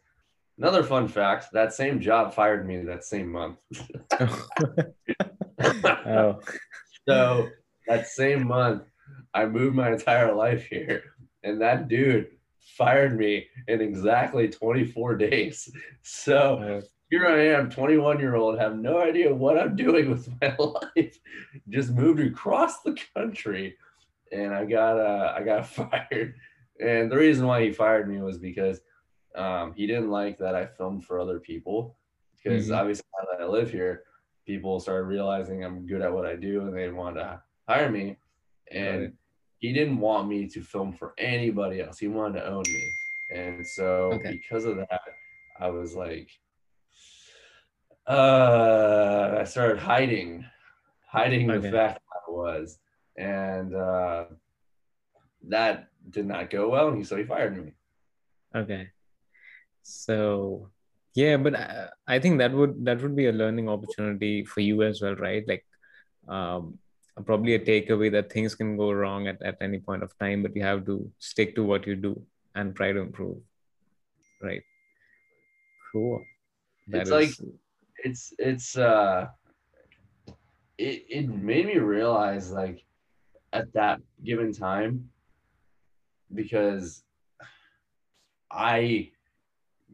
[0.58, 3.58] another fun fact, that same job fired me that same month.
[5.60, 6.40] oh.
[7.08, 7.48] So
[7.86, 8.84] that same month,
[9.34, 11.02] I moved my entire life here,
[11.42, 15.70] and that dude fired me in exactly 24 days.
[16.02, 20.56] So here I am, 21 year old, have no idea what I'm doing with my
[20.56, 21.18] life.
[21.68, 23.76] Just moved across the country,
[24.32, 26.34] and I got uh, I got fired.
[26.80, 28.80] And the reason why he fired me was because
[29.34, 31.96] um, he didn't like that I filmed for other people.
[32.42, 32.74] Because mm-hmm.
[32.74, 34.04] obviously, now that I live here,
[34.46, 38.16] people started realizing I'm good at what I do, and they wanted to hire me.
[38.72, 39.12] And right.
[39.58, 41.98] he didn't want me to film for anybody else.
[41.98, 42.90] He wanted to own me.
[43.34, 44.30] And so, okay.
[44.30, 45.00] because of that,
[45.58, 46.30] I was like,
[48.10, 50.44] uh, I started hiding,
[51.06, 51.60] hiding okay.
[51.60, 52.78] the fact that I was,
[53.16, 54.24] and uh,
[55.48, 56.88] that did not go well.
[56.88, 57.72] And so he fired me.
[58.54, 58.88] Okay,
[59.82, 60.70] so
[61.14, 64.82] yeah but I, I think that would that would be a learning opportunity for you
[64.82, 65.64] as well right like
[66.28, 66.78] um
[67.26, 70.56] probably a takeaway that things can go wrong at, at any point of time but
[70.56, 72.20] you have to stick to what you do
[72.54, 73.38] and try to improve
[74.42, 74.62] right
[75.92, 76.22] cool
[76.88, 77.12] That it's is...
[77.12, 77.50] like
[78.04, 79.26] it's it's uh
[80.78, 82.84] it, it made me realize like
[83.52, 85.10] at that given time
[86.34, 87.02] because
[88.50, 89.10] I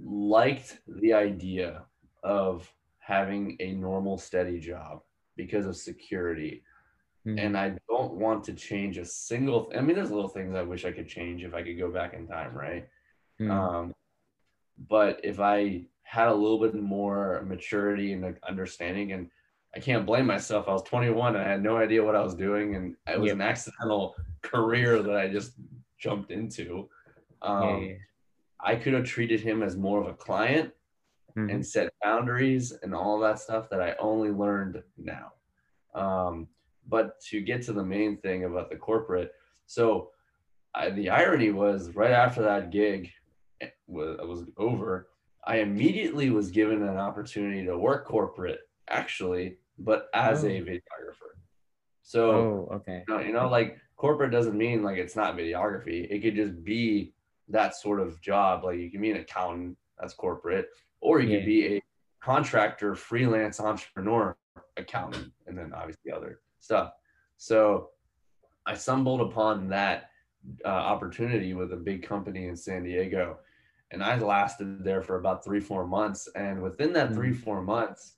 [0.02, 1.84] liked the idea
[2.22, 5.00] of having a normal, steady job
[5.36, 6.62] because of security.
[7.26, 7.38] Mm-hmm.
[7.38, 9.64] And I don't want to change a single.
[9.64, 11.90] Th- I mean, there's little things I wish I could change if I could go
[11.90, 12.86] back in time, right?
[13.40, 13.50] Mm-hmm.
[13.50, 13.94] Um,
[14.88, 19.28] but if I had a little bit more maturity and understanding, and
[19.74, 20.68] I can't blame myself.
[20.68, 23.28] I was 21 and I had no idea what I was doing, and it was
[23.28, 23.36] yep.
[23.36, 25.52] an accidental career that I just
[25.98, 26.88] jumped into.
[27.42, 27.94] Um, yeah, yeah.
[28.60, 30.72] I could have treated him as more of a client
[31.36, 31.50] mm-hmm.
[31.50, 35.32] and set boundaries and all that stuff that I only learned now.
[35.94, 36.48] Um,
[36.88, 39.32] but to get to the main thing about the corporate,
[39.66, 40.10] so
[40.74, 43.10] I, the irony was right after that gig
[43.86, 45.08] was, was over,
[45.46, 50.48] I immediately was given an opportunity to work corporate actually, but as oh.
[50.48, 51.36] a videographer.
[52.02, 53.04] So, oh, okay.
[53.08, 56.06] You know, you know, like corporate doesn't mean like it's not videography.
[56.10, 57.14] It could just be
[57.48, 58.64] that sort of job.
[58.64, 60.68] Like you can be an accountant, that's corporate,
[61.00, 61.38] or you yeah.
[61.38, 61.82] could be a
[62.22, 64.36] contractor, freelance entrepreneur,
[64.76, 66.92] accountant, and then obviously other stuff.
[67.36, 67.90] So
[68.66, 70.10] I stumbled upon that
[70.64, 73.38] uh, opportunity with a big company in San Diego.
[73.92, 76.28] And I lasted there for about three, four months.
[76.34, 77.36] And within that three, mm.
[77.36, 78.16] four months,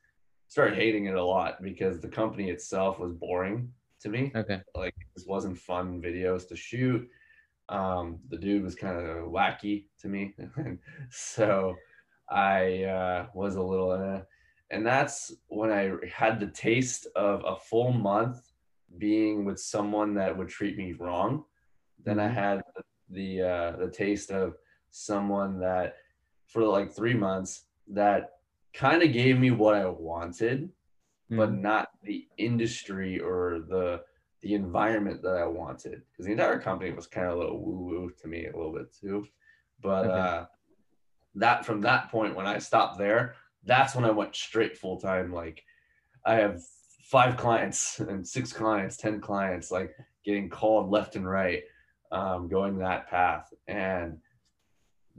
[0.48, 4.32] started hating it a lot because the company itself was boring to me.
[4.34, 4.62] Okay.
[4.74, 7.08] Like this wasn't fun videos to shoot.
[7.68, 10.34] Um, the dude was kind of wacky to me.
[11.10, 11.76] so
[12.30, 14.22] I uh, was a little, uh,
[14.70, 18.40] and that's when I had the taste of a full month
[18.96, 21.44] being with someone that would treat me wrong.
[22.04, 22.34] Then I mm-hmm.
[22.34, 22.62] had
[23.10, 24.54] the uh, the taste of
[24.90, 25.96] someone that
[26.46, 28.30] for like three months that
[28.74, 30.70] kind of gave me what I wanted,
[31.30, 31.36] mm.
[31.36, 34.02] but not the industry or the
[34.40, 36.02] the environment that I wanted.
[36.10, 38.72] Because the entire company was kind of a little woo woo to me a little
[38.72, 39.26] bit too.
[39.82, 40.18] But okay.
[40.18, 40.44] uh,
[41.36, 45.32] that from that point when I stopped there, that's when I went straight full time.
[45.32, 45.62] Like
[46.24, 46.60] I have
[47.04, 51.62] five clients and six clients, ten clients, like getting called left and right,
[52.12, 54.18] um, going that path, and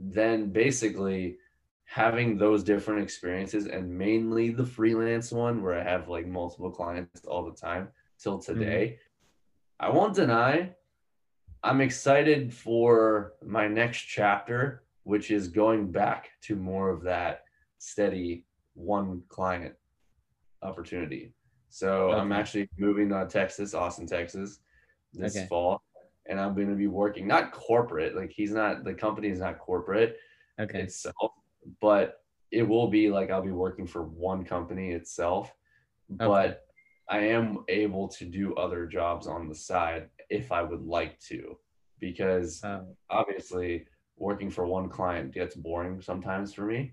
[0.00, 1.36] then basically
[1.84, 7.24] having those different experiences and mainly the freelance one where I have like multiple clients
[7.26, 8.58] all the time till mm-hmm.
[8.58, 8.86] today.
[8.86, 9.86] Mm-hmm.
[9.86, 10.74] I won't deny
[11.62, 17.44] I'm excited for my next chapter, which is going back to more of that
[17.76, 19.74] steady one client
[20.62, 21.34] opportunity.
[21.68, 22.18] So okay.
[22.18, 24.60] I'm actually moving to Texas, Austin, Texas
[25.12, 25.46] this okay.
[25.46, 25.82] fall.
[26.26, 29.58] And I'm going to be working not corporate, like he's not the company is not
[29.58, 30.16] corporate
[30.60, 30.82] okay.
[30.82, 31.32] itself
[31.80, 35.52] but it will be like I'll be working for one company itself,
[36.12, 36.26] okay.
[36.26, 36.66] but
[37.08, 41.56] I am able to do other jobs on the side if I would like to,
[41.98, 46.92] because um, obviously working for one client gets boring sometimes for me.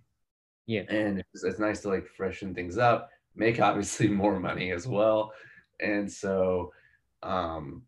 [0.66, 0.84] Yeah.
[0.90, 5.32] And it's, it's nice to like freshen things up, make obviously more money as well.
[5.80, 6.72] And so
[7.24, 7.84] um,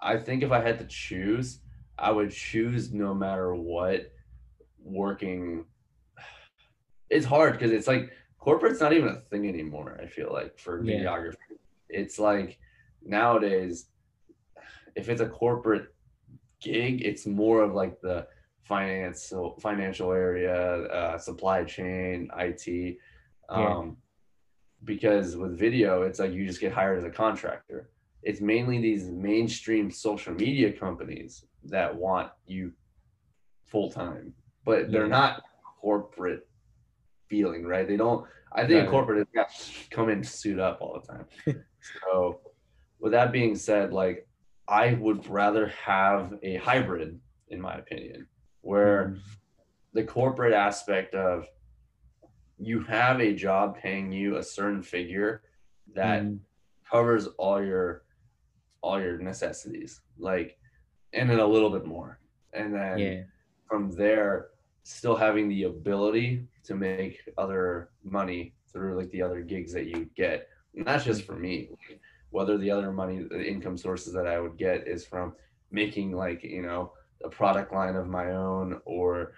[0.00, 1.60] I think if I had to choose,
[1.98, 4.12] I would choose no matter what
[4.82, 5.64] working
[7.10, 9.98] it's hard because it's like corporate's not even a thing anymore.
[10.02, 11.00] I feel like for yeah.
[11.00, 11.36] videography,
[11.88, 12.58] it's like
[13.04, 13.86] nowadays,
[14.94, 15.94] if it's a corporate
[16.60, 18.26] gig, it's more of like the
[18.62, 22.98] finance, so financial area, uh, supply chain, IT.
[23.48, 23.90] Um, yeah.
[24.84, 27.90] Because with video, it's like you just get hired as a contractor.
[28.22, 32.72] It's mainly these mainstream social media companies that want you
[33.66, 35.42] full time, but they're not
[35.80, 36.48] corporate
[37.28, 37.86] feeling, right?
[37.86, 38.26] They don't.
[38.52, 38.90] I think right.
[38.90, 41.26] corporate has got to come in suit up all the time.
[42.02, 42.40] so,
[42.98, 44.26] with that being said, like
[44.66, 48.26] I would rather have a hybrid, in my opinion,
[48.62, 49.20] where mm.
[49.92, 51.46] the corporate aspect of
[52.58, 55.42] you have a job paying you a certain figure
[55.94, 56.38] that mm.
[56.90, 58.02] covers all your
[58.80, 60.58] all your necessities, like,
[61.12, 62.20] and then a little bit more,
[62.52, 63.22] and then yeah.
[63.68, 64.48] from there
[64.88, 70.08] still having the ability to make other money through like the other gigs that you
[70.16, 70.48] get.
[70.74, 71.68] And that's just for me.
[72.30, 75.34] Whether the other money, the income sources that I would get is from
[75.70, 76.92] making like, you know,
[77.24, 79.32] a product line of my own or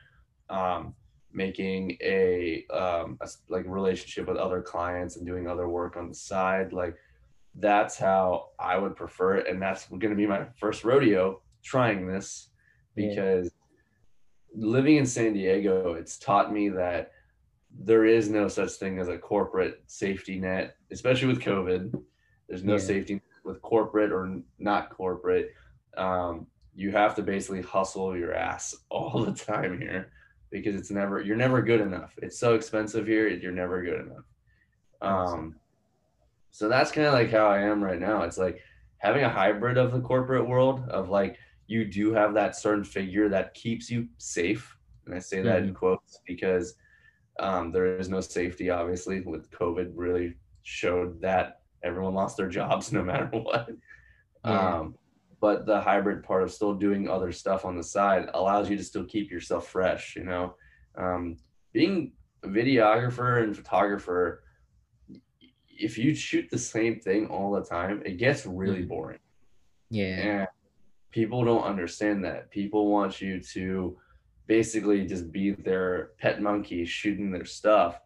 [0.50, 0.94] um,
[1.33, 6.14] making a, um, a like relationship with other clients and doing other work on the
[6.14, 6.96] side like
[7.56, 12.06] that's how i would prefer it and that's going to be my first rodeo trying
[12.06, 12.48] this
[12.94, 13.50] because
[14.54, 14.66] yeah.
[14.66, 17.12] living in san diego it's taught me that
[17.78, 21.92] there is no such thing as a corporate safety net especially with covid
[22.48, 22.78] there's no yeah.
[22.78, 25.52] safety with corporate or not corporate
[25.96, 30.12] um, you have to basically hustle your ass all the time here
[30.50, 32.14] because it's never you're never good enough.
[32.22, 34.24] It's so expensive here, you're never good enough.
[35.02, 35.56] Um,
[36.50, 38.22] so that's kind of like how I am right now.
[38.22, 38.60] It's like
[38.98, 43.28] having a hybrid of the corporate world of like you do have that certain figure
[43.28, 45.46] that keeps you safe, and I say mm-hmm.
[45.46, 45.74] that in mm-hmm.
[45.74, 46.74] quotes because
[47.38, 48.70] um, there is no safety.
[48.70, 53.70] Obviously, with COVID, really showed that everyone lost their jobs no matter what.
[54.44, 54.78] Yeah.
[54.78, 54.94] Um,
[55.40, 58.84] but the hybrid part of still doing other stuff on the side allows you to
[58.84, 60.54] still keep yourself fresh you know
[60.96, 61.36] um,
[61.72, 64.42] being a videographer and photographer
[65.80, 68.88] if you shoot the same thing all the time it gets really mm.
[68.88, 69.18] boring
[69.90, 70.48] yeah and
[71.10, 73.96] people don't understand that people want you to
[74.46, 78.00] basically just be their pet monkey shooting their stuff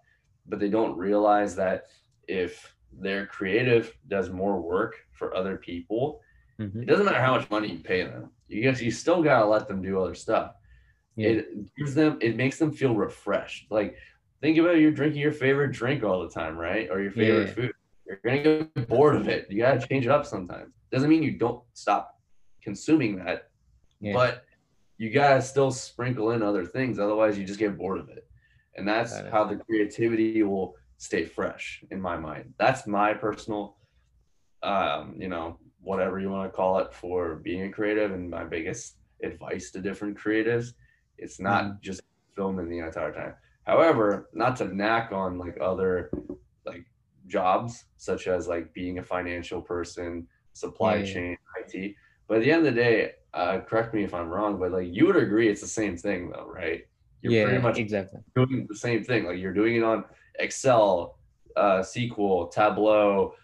[0.46, 1.86] but they don't realize that
[2.28, 6.20] if their creative does more work for other people
[6.60, 6.82] Mm-hmm.
[6.82, 8.30] It doesn't matter how much money you pay them.
[8.48, 10.52] You guess you still gotta let them do other stuff.
[11.16, 11.28] Yeah.
[11.28, 13.66] It gives them it makes them feel refreshed.
[13.70, 13.96] Like
[14.44, 16.90] think about you're drinking your favorite drink all the time, right?
[16.90, 17.54] Or your favorite yeah.
[17.54, 17.72] food.
[18.06, 19.46] You're gonna get bored of it.
[19.48, 20.70] You gotta change it up sometimes.
[20.92, 22.20] Doesn't mean you don't stop
[22.62, 23.48] consuming that,
[24.00, 24.12] yeah.
[24.12, 24.44] but
[24.98, 26.98] you gotta still sprinkle in other things.
[26.98, 28.28] Otherwise, you just get bored of it.
[28.76, 32.52] And that's how the creativity will stay fresh in my mind.
[32.58, 33.78] That's my personal,
[34.62, 38.44] um, you know, whatever you want to call it for being a creative and my
[38.44, 40.74] biggest advice to different creatives
[41.18, 41.76] it's not mm-hmm.
[41.80, 42.02] just
[42.34, 43.34] filming the entire time
[43.66, 46.10] however not to knack on like other
[46.64, 46.84] like
[47.26, 51.36] jobs such as like being a financial person supply yeah, chain
[51.72, 51.94] it
[52.28, 54.86] but at the end of the day uh, correct me if i'm wrong but like
[54.90, 56.82] you would agree it's the same thing though right?
[57.22, 58.20] You're yeah, pretty much exactly.
[58.36, 59.24] doing the same thing.
[59.24, 60.04] Like you're doing it on
[60.38, 61.18] excel
[61.56, 63.34] uh, sql tableau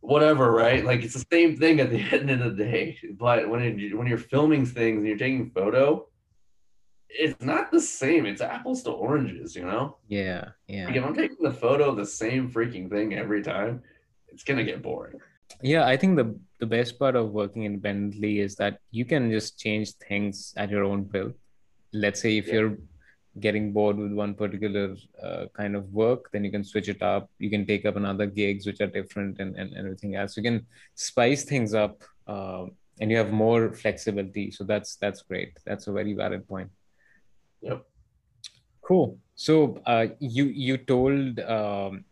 [0.00, 0.84] whatever, right?
[0.84, 2.98] Like it's the same thing at the end of the day.
[3.18, 6.06] But when it, when you're filming things and you're taking photo,
[7.10, 8.26] it's not the same.
[8.26, 9.96] It's apples to oranges, you know?
[10.08, 10.86] Yeah, yeah.
[10.86, 13.82] Like if I'm taking the photo of the same freaking thing every time,
[14.28, 15.18] it's gonna get boring.
[15.62, 19.58] Yeah, I think the the best part of working independently is that you can just
[19.58, 21.32] change things at your own will.
[21.92, 22.54] Let's say if yeah.
[22.54, 22.78] you're
[23.38, 27.30] getting bored with one particular uh, kind of work then you can switch it up
[27.38, 30.66] you can take up another gigs which are different and, and, everything else you can
[30.96, 32.64] spice things up uh,
[33.00, 36.68] and you have more flexibility so that's that's great that's a very valid point
[37.60, 37.84] yep.
[38.82, 39.18] Cool.
[39.34, 42.04] So uh, you you told um,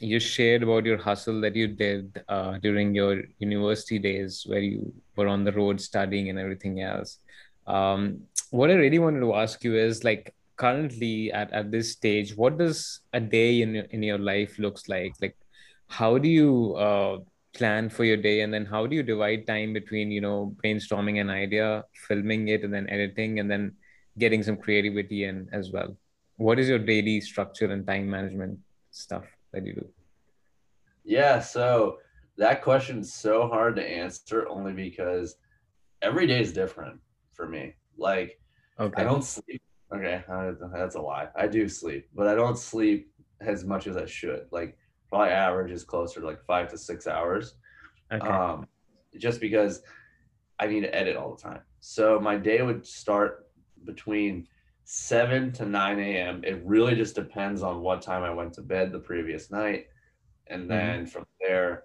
[0.00, 4.92] you shared about your hustle that you did uh, during your university days where you
[5.16, 7.18] were on the road studying and everything else.
[7.66, 12.36] Um, what i really wanted to ask you is like currently at, at this stage
[12.36, 15.14] what does a day in, in your life looks like?
[15.20, 15.36] Like
[15.88, 17.18] how do you uh,
[17.54, 18.40] plan for your day?
[18.40, 22.64] And then how do you divide time between you know brainstorming an idea filming it
[22.64, 23.72] and then editing and then
[24.18, 25.96] getting some creativity in as well
[26.36, 28.58] what is your daily structure and time management
[28.90, 29.86] stuff that you do
[31.04, 31.98] yeah so
[32.36, 35.36] that question is so hard to answer only because
[36.02, 36.98] every day is different
[37.32, 38.40] for me like
[38.80, 39.00] okay.
[39.00, 39.62] i don't sleep
[39.94, 40.24] Okay,
[40.72, 41.28] that's a lie.
[41.36, 44.46] I do sleep, but I don't sleep as much as I should.
[44.50, 44.76] Like
[45.08, 47.54] probably average is closer to like five to six hours.
[48.12, 48.26] Okay.
[48.26, 48.66] Um,
[49.18, 49.82] just because
[50.58, 51.60] I need to edit all the time.
[51.80, 53.43] So my day would start
[53.84, 54.46] between
[54.84, 56.42] 7 to 9 a.m.
[56.44, 59.86] It really just depends on what time I went to bed the previous night.
[60.46, 60.68] And mm-hmm.
[60.68, 61.06] then mm-hmm.
[61.06, 61.84] from there,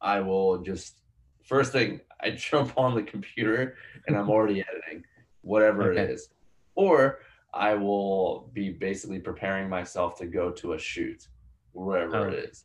[0.00, 1.00] I will just,
[1.44, 5.04] first thing, I jump on the computer and I'm already editing
[5.42, 6.02] whatever okay.
[6.02, 6.28] it is
[6.74, 7.20] or
[7.54, 11.28] I will be basically preparing myself to go to a shoot,
[11.72, 12.28] wherever oh.
[12.28, 12.64] it is.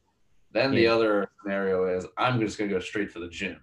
[0.52, 0.80] Then yeah.
[0.80, 3.58] the other scenario is I'm just going to go straight to the gym.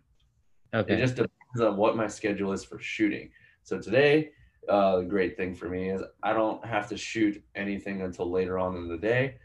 [0.74, 0.94] Okay.
[0.94, 3.30] It just depends on what my schedule is for shooting.
[3.62, 4.30] So today,
[4.68, 8.76] uh, great thing for me is I don't have to shoot anything until later on
[8.76, 9.36] in the day.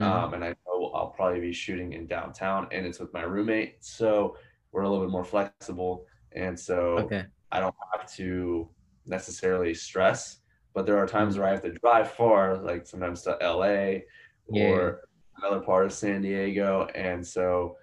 [0.00, 0.12] Mm-hmm.
[0.12, 3.84] Um, and I know I'll probably be shooting in downtown and it's with my roommate.
[3.84, 4.36] So
[4.72, 6.06] we're a little bit more flexible.
[6.32, 7.24] And so okay.
[7.50, 8.68] I don't have to
[9.06, 10.42] necessarily stress
[10.74, 14.00] but there are times where I have to drive far, like sometimes to LA
[14.50, 14.68] yeah.
[14.68, 16.88] or another part of San Diego.
[16.94, 17.76] And so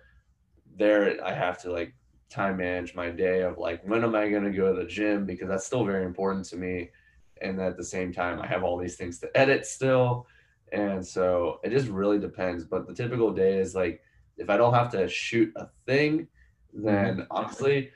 [0.75, 1.93] there I have to like
[2.30, 5.25] time manage my day of like when am I going to go to the gym
[5.25, 6.89] because that's still very important to me
[7.41, 10.27] and at the same time I have all these things to edit still.
[10.71, 12.63] And so it just really depends.
[12.63, 14.01] But the typical day is like
[14.38, 16.27] if I don't have to shoot a thing,
[16.73, 17.32] then mm-hmm.
[17.32, 17.91] honestly,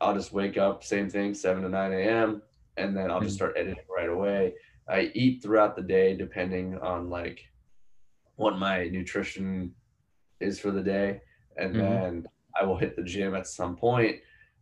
[0.00, 2.42] I'll just wake up, same thing, 7 to 9 a.m.,
[2.76, 3.36] and then I'll just mm-hmm.
[3.36, 4.54] start editing right away.
[4.88, 7.44] I eat throughout the day depending on like
[8.36, 9.74] what my nutrition
[10.40, 11.20] is for the day.
[11.56, 11.78] And mm-hmm.
[11.80, 12.26] then
[12.58, 14.16] I will hit the gym at some point,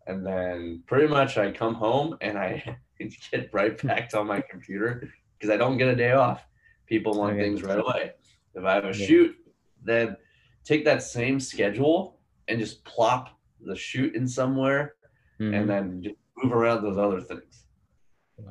[0.06, 2.78] And then pretty much I come home and I
[3.30, 6.44] get right back on my computer because I don't get a day off.
[6.86, 7.42] People want okay.
[7.42, 8.12] things right away.
[8.54, 9.06] If I have a yeah.
[9.06, 9.36] shoot,
[9.82, 10.16] then
[10.64, 12.18] take that same schedule
[12.48, 14.94] and just plop the shoot in somewhere
[15.40, 15.54] mm-hmm.
[15.54, 17.64] and then just move around those other things.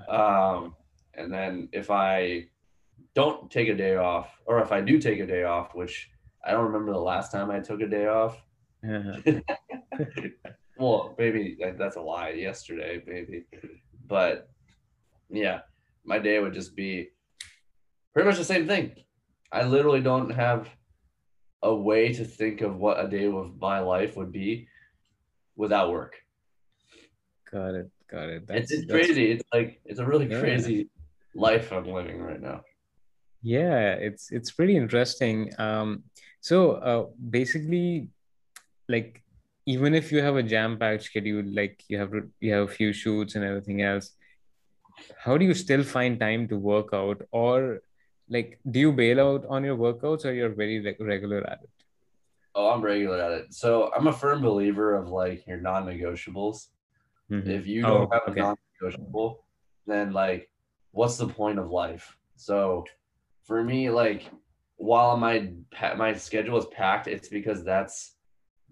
[0.07, 0.75] Um,
[1.15, 2.47] and then if I
[3.15, 6.09] don't take a day off, or if I do take a day off, which
[6.45, 8.41] I don't remember the last time I took a day off.
[10.79, 12.29] Well, maybe that's a lie.
[12.29, 13.43] Yesterday, maybe,
[14.07, 14.49] but
[15.29, 15.59] yeah,
[16.05, 17.09] my day would just be
[18.13, 18.93] pretty much the same thing.
[19.51, 20.69] I literally don't have
[21.61, 24.69] a way to think of what a day of my life would be
[25.57, 26.15] without work.
[27.51, 27.91] Got it.
[28.09, 28.47] Got it.
[28.47, 29.31] That's, it's, it's crazy.
[29.31, 30.39] It's like it's a really yeah.
[30.39, 30.89] crazy
[31.35, 32.61] life I'm living right now.
[33.41, 35.51] Yeah, it's it's pretty interesting.
[35.57, 36.03] Um,
[36.39, 38.07] so uh, basically,
[38.89, 39.23] like
[39.65, 43.35] even if you have a jam-packed schedule, like you have you have a few shoots
[43.35, 44.11] and everything else,
[45.17, 47.81] how do you still find time to work out, or
[48.29, 51.69] like do you bail out on your workouts, or you're very re- regular at it?
[52.55, 53.53] Oh, I'm regular at it.
[53.53, 56.67] So I'm a firm believer of like your non-negotiables.
[57.31, 57.49] Mm-hmm.
[57.49, 58.39] If you don't oh, have okay.
[58.39, 59.45] a non-negotiable,
[59.85, 60.49] then like,
[60.91, 62.17] what's the point of life?
[62.35, 62.85] So,
[63.43, 64.29] for me, like,
[64.77, 65.51] while my
[65.95, 68.15] my schedule is packed, it's because that's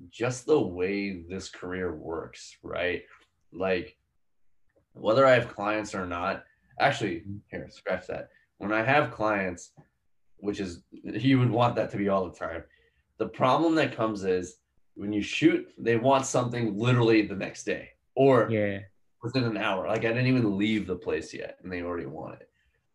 [0.09, 3.03] just the way this career works, right?
[3.51, 3.97] Like,
[4.93, 6.43] whether I have clients or not.
[6.79, 8.29] Actually, here, scratch that.
[8.57, 9.71] When I have clients,
[10.37, 12.63] which is you would want that to be all the time.
[13.17, 14.57] The problem that comes is
[14.95, 18.79] when you shoot, they want something literally the next day or yeah
[19.23, 19.87] within an hour.
[19.87, 22.49] Like I didn't even leave the place yet, and they already want it.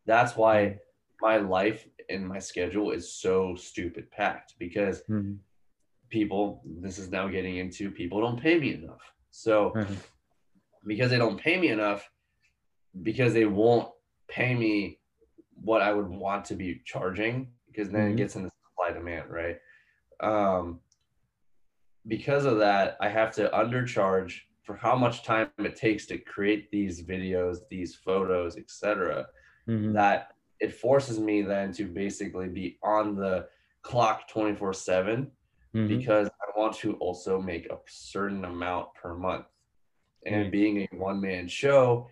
[0.07, 0.78] That's why
[1.20, 5.34] my life and my schedule is so stupid packed because mm-hmm.
[6.12, 6.62] People.
[6.64, 9.12] This is now getting into people don't pay me enough.
[9.30, 9.94] So mm-hmm.
[10.86, 12.08] because they don't pay me enough,
[13.02, 13.88] because they won't
[14.28, 15.00] pay me
[15.54, 18.12] what I would want to be charging, because then mm-hmm.
[18.12, 19.56] it gets into supply demand, right?
[20.20, 20.80] Um,
[22.06, 24.34] because of that, I have to undercharge
[24.64, 29.26] for how much time it takes to create these videos, these photos, etc.
[29.68, 29.92] Mm-hmm.
[29.94, 30.28] That
[30.60, 33.46] it forces me then to basically be on the
[33.82, 35.30] clock 24 7
[35.74, 35.88] mm-hmm.
[35.88, 39.46] because I want to also make a certain amount per month.
[40.24, 40.50] And mm-hmm.
[40.50, 42.08] being a one man show,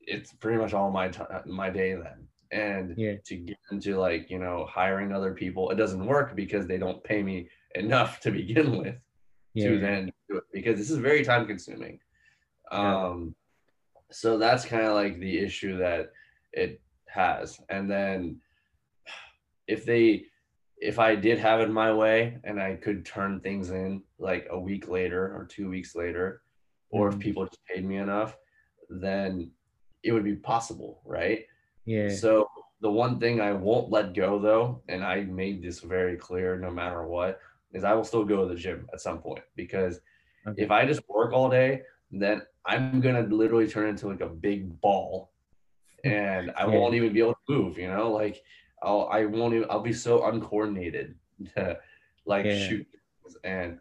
[0.00, 2.28] it's pretty much all my time, my day then.
[2.52, 3.14] And yeah.
[3.24, 7.02] to get into like, you know, hiring other people, it doesn't work because they don't
[7.02, 8.96] pay me enough to begin with
[9.54, 9.68] yeah.
[9.70, 11.98] to then do it because this is very time consuming.
[12.70, 13.34] Um,
[14.10, 16.12] so that's kind of like the issue that
[16.52, 17.60] it has.
[17.68, 18.40] And then
[19.66, 20.26] if they,
[20.78, 24.58] if I did have it my way and I could turn things in like a
[24.58, 26.42] week later or two weeks later,
[26.90, 27.18] or mm-hmm.
[27.18, 28.36] if people just paid me enough,
[28.88, 29.50] then
[30.02, 31.44] it would be possible, right?
[31.84, 32.08] Yeah.
[32.08, 32.48] So
[32.80, 36.70] the one thing I won't let go though, and I made this very clear no
[36.70, 37.40] matter what,
[37.72, 40.00] is I will still go to the gym at some point because
[40.46, 40.62] okay.
[40.62, 44.80] if I just work all day, then I'm gonna literally turn into like a big
[44.80, 45.30] ball,
[46.04, 46.78] and I yeah.
[46.78, 47.78] won't even be able to move.
[47.78, 48.42] You know, like
[48.86, 51.16] I'll I won't even I'll be so uncoordinated
[51.54, 51.78] to
[52.24, 52.66] like yeah.
[52.66, 52.86] shoot,
[53.44, 53.78] and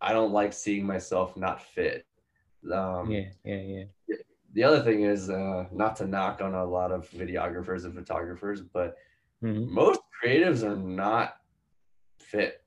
[0.00, 2.06] I don't like seeing myself not fit.
[2.72, 3.84] Um, yeah, yeah, yeah.
[4.54, 8.62] The other thing is uh, not to knock on a lot of videographers and photographers,
[8.62, 8.96] but
[9.44, 9.72] mm-hmm.
[9.72, 11.36] most creatives are not
[12.18, 12.62] fit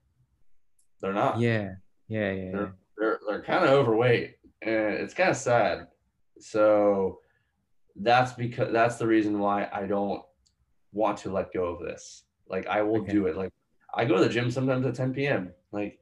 [1.01, 1.39] they're not.
[1.39, 1.73] Yeah.
[2.07, 2.31] Yeah.
[2.31, 2.51] Yeah.
[2.51, 5.87] They're they're, they're kind of overweight, and it's kind of sad.
[6.39, 7.19] So
[7.95, 10.23] that's because that's the reason why I don't
[10.91, 12.23] want to let go of this.
[12.47, 13.11] Like I will okay.
[13.11, 13.37] do it.
[13.37, 13.51] Like
[13.93, 15.51] I go to the gym sometimes at 10 p.m.
[15.71, 15.99] Like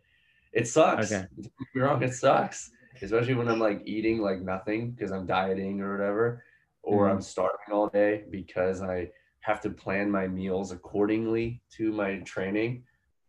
[0.54, 1.12] it sucks.
[1.12, 1.26] Okay.
[1.36, 2.72] Don't get me wrong, it sucks.
[3.02, 6.44] Especially when I'm like eating like nothing because I'm dieting or whatever,
[6.84, 7.16] or mm-hmm.
[7.16, 9.10] I'm starving all day because I
[9.42, 12.84] have to plan my meals accordingly to my training.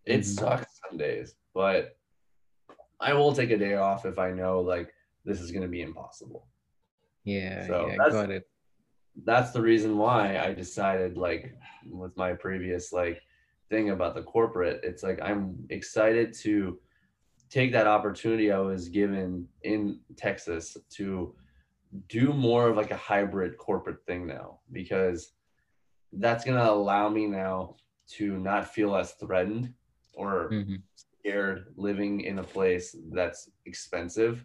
[0.07, 0.23] It mm-hmm.
[0.23, 1.97] sucks some days but
[3.01, 4.93] I will take a day off if I know like
[5.25, 6.47] this is going to be impossible.
[7.25, 8.49] Yeah, so yeah, that's, got it.
[9.25, 11.55] That's the reason why I decided like
[11.91, 13.21] with my previous like
[13.69, 16.79] thing about the corporate, it's like I'm excited to
[17.49, 21.35] take that opportunity I was given in Texas to
[22.09, 25.33] do more of like a hybrid corporate thing now because
[26.13, 27.75] that's going to allow me now
[28.11, 29.75] to not feel as threatened
[30.15, 30.77] or Mm-hmm.
[30.95, 34.45] scared living in a place that's expensive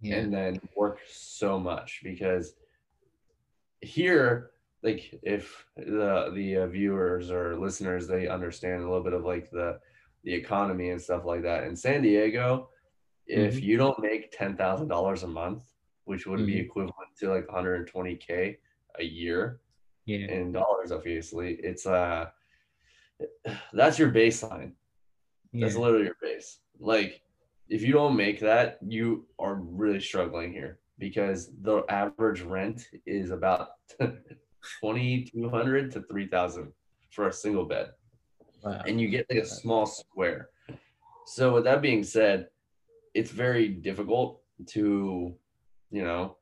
[0.00, 0.16] Yeah.
[0.16, 2.54] and then work so much because
[3.82, 4.50] here
[4.82, 9.50] like if the the uh, viewers or listeners they understand a little bit of like
[9.50, 9.78] the
[10.24, 12.68] the economy and stuff like that in san diego
[13.26, 13.62] if Mhm.
[13.62, 15.64] you don't make $10000 a month
[16.04, 16.64] which would be Mhm.
[16.64, 18.58] equivalent to like 120k
[18.98, 19.60] a year
[20.06, 20.26] yeah.
[20.30, 22.26] in dollars obviously it's uh
[23.72, 24.72] that's your baseline
[25.54, 25.80] that's Yeah.
[25.80, 26.60] literally your base.
[26.80, 27.20] Like,
[27.68, 33.30] if you don't make that, you are really struggling here because the average rent is
[33.32, 33.70] about
[34.80, 36.72] twenty two hundred to three thousand
[37.10, 37.90] for a single bed,
[38.62, 38.80] Wow.
[38.86, 40.50] and you get like a small square.
[41.26, 42.48] So, with that being said,
[43.14, 44.40] it's very difficult
[44.74, 45.34] to,
[45.90, 46.36] you know,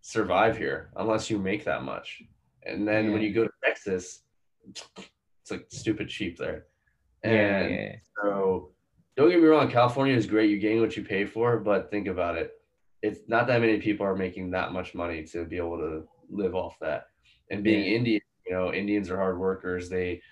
[0.00, 2.22] survive here unless you make that much.
[2.64, 4.22] And then when you go to Texas,
[4.68, 6.66] it's like stupid cheap there.
[7.24, 7.66] yeah.
[7.68, 7.92] Yeah.
[8.22, 8.70] so
[9.16, 10.50] don't get me wrong, California is great.
[10.50, 12.52] You gain what you pay for, but think about it.
[13.06, 15.92] It's not that many people are making that much money to be able to
[16.30, 17.02] live off that.
[17.50, 17.96] And being Yeah.
[17.98, 19.88] Indian, you know, Indians are hard workers.
[19.90, 20.22] They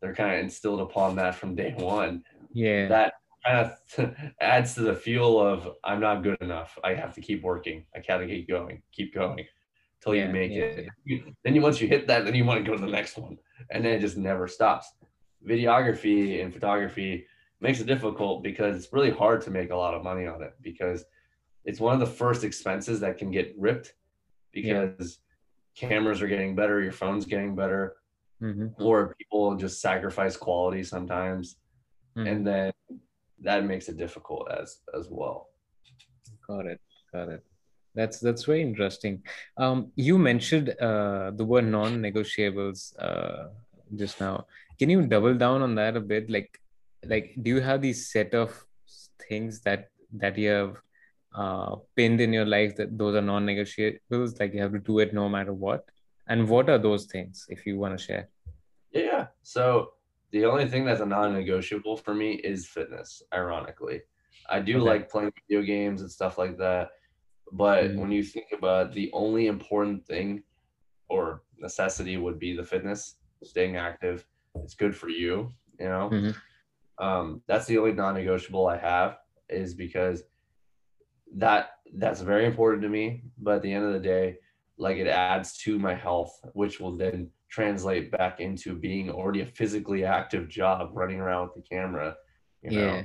[0.00, 2.22] they're kind of instilled upon that from day one.
[2.52, 2.86] Yeah.
[2.88, 3.12] That
[3.44, 3.58] kind
[3.98, 6.78] of adds to the fuel of I'm not good enough.
[6.84, 7.84] I have to keep working.
[7.94, 9.44] I gotta keep going, keep going
[10.02, 10.88] till Yeah, you make yeah, it.
[11.04, 13.18] You- Then you once you hit that, then you want to go to the next
[13.18, 13.36] one,
[13.72, 14.86] and then it just never stops.
[15.54, 17.26] Videography and photography
[17.60, 20.52] makes it difficult because it's really hard to make a lot of money on it
[20.62, 21.04] because
[21.64, 23.94] it's one of the first expenses that can get ripped
[24.52, 25.18] because
[25.76, 27.96] cameras are getting better, your phone's getting better,
[28.40, 31.56] hmm or people just sacrifice quality sometimes,
[32.16, 32.26] Mm-hmm.
[32.26, 32.72] and then
[33.42, 35.46] that makes it difficult as as well.
[36.48, 36.80] Got it.
[37.12, 37.44] Got it.
[37.94, 39.22] That's that's very interesting.
[39.56, 43.48] Um, you mentioned uh, the word non-negotiables uh,
[43.94, 44.46] just now.
[44.78, 46.28] Can you double down on that a bit?
[46.30, 46.58] Like,
[47.04, 48.50] like, do you have these set of
[49.28, 50.76] things that that you have
[51.34, 54.38] uh, pinned in your life that those are non-negotiables?
[54.40, 55.84] Like you have to do it no matter what.
[56.26, 58.28] And what are those things, if you want to share?
[58.92, 59.26] Yeah, yeah.
[59.42, 59.92] So
[60.32, 63.22] the only thing that's a non-negotiable for me is fitness.
[63.34, 64.02] Ironically,
[64.48, 64.86] I do Okay.
[64.90, 66.90] like playing video games and stuff like that.
[67.52, 67.98] But Mhm.
[67.98, 70.44] when you think about the only important thing
[71.08, 74.24] or necessity would be the fitness, staying active.
[74.62, 76.10] It's good for you, you know.
[76.12, 76.36] Mhm.
[76.98, 79.18] Um, that's the only non-negotiable I have
[79.48, 80.22] is because
[81.36, 83.22] that that's very important to me.
[83.38, 84.36] But at the end of the day,
[84.78, 89.46] like it adds to my health, which will then translate back into being already a
[89.46, 92.16] physically active job, running around with the camera.
[92.62, 93.02] You know, Yeah.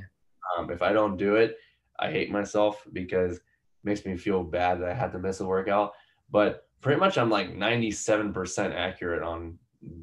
[0.57, 1.57] um, if I don't do it,
[1.99, 3.43] I hate myself because it
[3.83, 5.93] makes me feel bad that I had to miss a workout.
[6.29, 9.57] But pretty much, I'm like 97% accurate on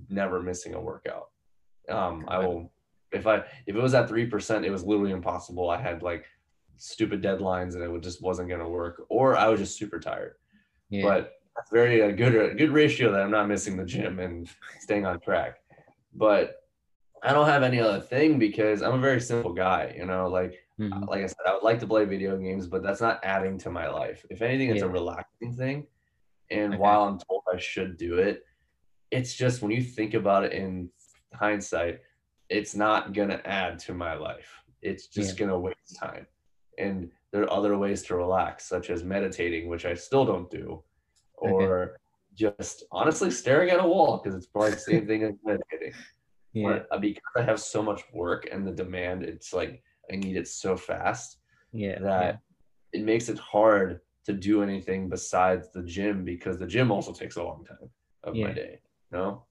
[0.09, 1.29] never missing a workout.
[1.89, 2.73] Um, I will,
[3.13, 5.69] if I if it was at three percent, it was literally impossible.
[5.69, 6.25] I had like
[6.83, 10.35] stupid deadlines and it just wasn't gonna work, or I was just super tired.
[10.91, 11.03] Yeah.
[11.05, 11.33] But
[11.71, 14.49] very a good a good ratio that I'm not missing the gym and
[14.81, 15.59] staying on track.
[16.15, 16.57] But
[17.23, 20.59] I don't have any other thing because I'm a very simple guy, you know, like
[20.81, 21.09] Mhm.
[21.09, 23.71] like I said, I would like to play video games, but that's not adding to
[23.71, 24.27] my life.
[24.29, 25.87] If anything, it's a relaxing thing.
[26.51, 26.81] And Okay.
[26.83, 28.45] while I'm told I should do it,
[29.13, 30.91] it's just when you think about it in
[31.33, 32.01] hindsight,
[32.49, 34.51] it's not gonna add to my life.
[34.81, 36.27] It's just gonna waste time.
[36.79, 40.83] And there are other ways to relax, such as meditating, which I still don't do,
[41.43, 41.51] Okay.
[41.53, 41.99] or
[42.35, 45.93] just honestly staring at a wall because it's probably the same thing as meditating.
[46.53, 46.69] yeah.
[46.69, 50.37] But uh, because I have so much work and the demand, it's like I need
[50.37, 51.39] it so fast
[51.73, 51.99] Yeah.
[52.01, 52.41] that
[52.93, 57.37] it makes it hard to do anything besides the gym because the gym also takes
[57.37, 57.91] a long time
[58.25, 59.45] of my day, you know?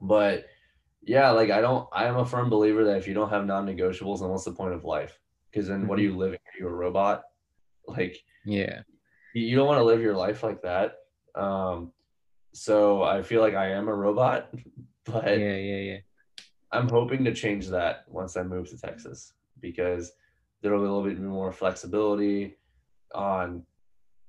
[0.00, 0.46] But
[1.02, 3.66] yeah, like I don't, I am a firm believer that if you don't have non
[3.66, 5.18] negotiables, then what's the point of life?
[5.50, 6.04] Because then what are Mhm.
[6.04, 6.38] you living?
[6.46, 7.24] Are you a robot?
[7.86, 8.82] Like, Yeah.
[9.34, 10.98] you- don't want to live your life like that.
[11.34, 11.92] Um,
[12.52, 14.50] so I feel like I am a robot,
[15.04, 15.56] but Yeah.
[15.56, 15.76] Yeah.
[15.76, 15.98] Yeah.
[16.70, 20.12] I'm hoping to change that once I move to Texas because
[20.60, 22.58] there'll be a little bit more flexibility
[23.14, 23.64] on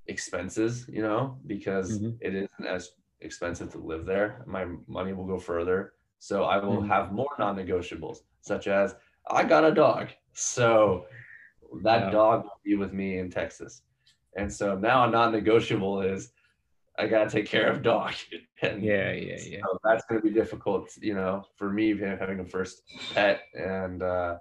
[0.08, 2.18] expenses, you know, because Mhm.
[2.22, 4.44] it isn't as expensive to live there.
[4.48, 5.96] My money will go further.
[6.20, 6.88] So I will Mhm.
[6.88, 8.96] have more non negotiables, such as
[9.30, 10.10] I got a dog.
[10.40, 11.06] So
[11.84, 12.12] that Yeah.
[12.12, 13.84] dog will be with me in Texas.
[14.36, 16.32] And so now a non negotiable is
[16.98, 18.14] I got to take care of dog.
[18.62, 19.12] And Yeah.
[19.14, 19.38] Yeah.
[19.42, 19.60] Yeah.
[19.64, 22.84] so that's going to be difficult, you know, for me having a first
[23.14, 23.44] pet.
[23.54, 24.38] And uh,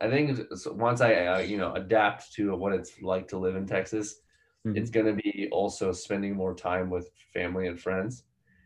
[0.00, 3.66] I think once I, uh, you know, adapt to what it's like to live in
[3.66, 4.20] Texas,
[4.66, 4.76] mm-hmm.
[4.76, 8.24] it's going to be also spending more time with family and friends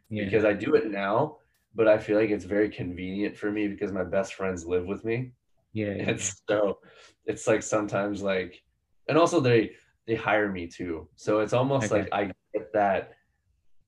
[0.08, 0.24] yeah.
[0.24, 1.38] because I do it now,
[1.74, 5.04] but I feel like it's very convenient for me because my best friends live with
[5.04, 5.32] me.
[5.74, 5.88] Yeah.
[5.88, 6.78] And so
[7.26, 8.62] it's like sometimes like,
[9.08, 9.72] and also they,
[10.06, 11.08] they hire me too.
[11.16, 12.02] So it's almost okay.
[12.02, 13.12] like I get that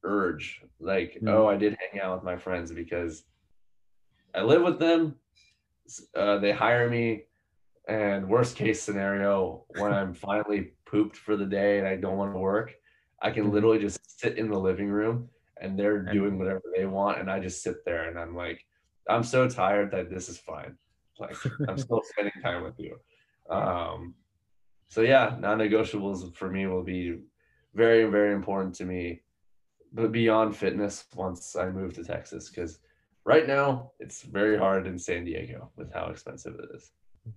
[0.02, 1.30] urge, like, mm.
[1.30, 3.24] oh, I did hang out with my friends because
[4.34, 5.14] I live with them.
[6.14, 7.22] Uh, they hire me.
[7.88, 12.32] And worst case scenario, when I'm finally pooped for the day and I don't want
[12.34, 12.74] to work,
[13.22, 13.52] I can mm-hmm.
[13.52, 15.28] literally just sit in the living room
[15.60, 17.20] and they're doing whatever they want.
[17.20, 18.64] And I just sit there and I'm like,
[19.08, 20.76] I'm so tired that this is fine.
[21.18, 21.36] Like
[21.68, 22.96] I'm still spending time with you.
[23.50, 24.14] Um,
[24.88, 27.18] so yeah, non-negotiables for me will be
[27.74, 29.22] very, very important to me,
[29.92, 32.78] but beyond fitness once I move to Texas, because
[33.24, 36.90] right now it's very hard in San Diego with how expensive it is.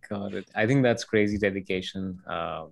[0.08, 0.50] Got it.
[0.56, 2.20] I think that's crazy dedication.
[2.28, 2.72] Um,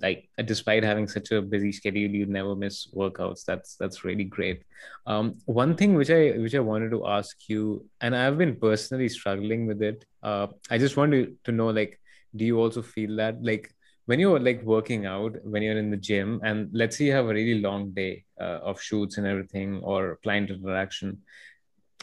[0.00, 3.44] like despite having such a busy schedule you never miss workouts.
[3.44, 4.62] That's that's really great.
[5.06, 9.08] Um, one thing which i which i wanted to ask you and i've been personally
[9.08, 12.00] struggling with it uh, i just wanted to know like
[12.36, 13.70] do you also feel that like
[14.06, 17.26] when you're like working out when you're in the gym and let's say you have
[17.26, 21.18] a really long day uh, of shoots and everything or client interaction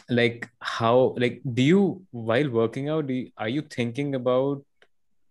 [0.08, 4.64] like how like do you while working out you, are you thinking about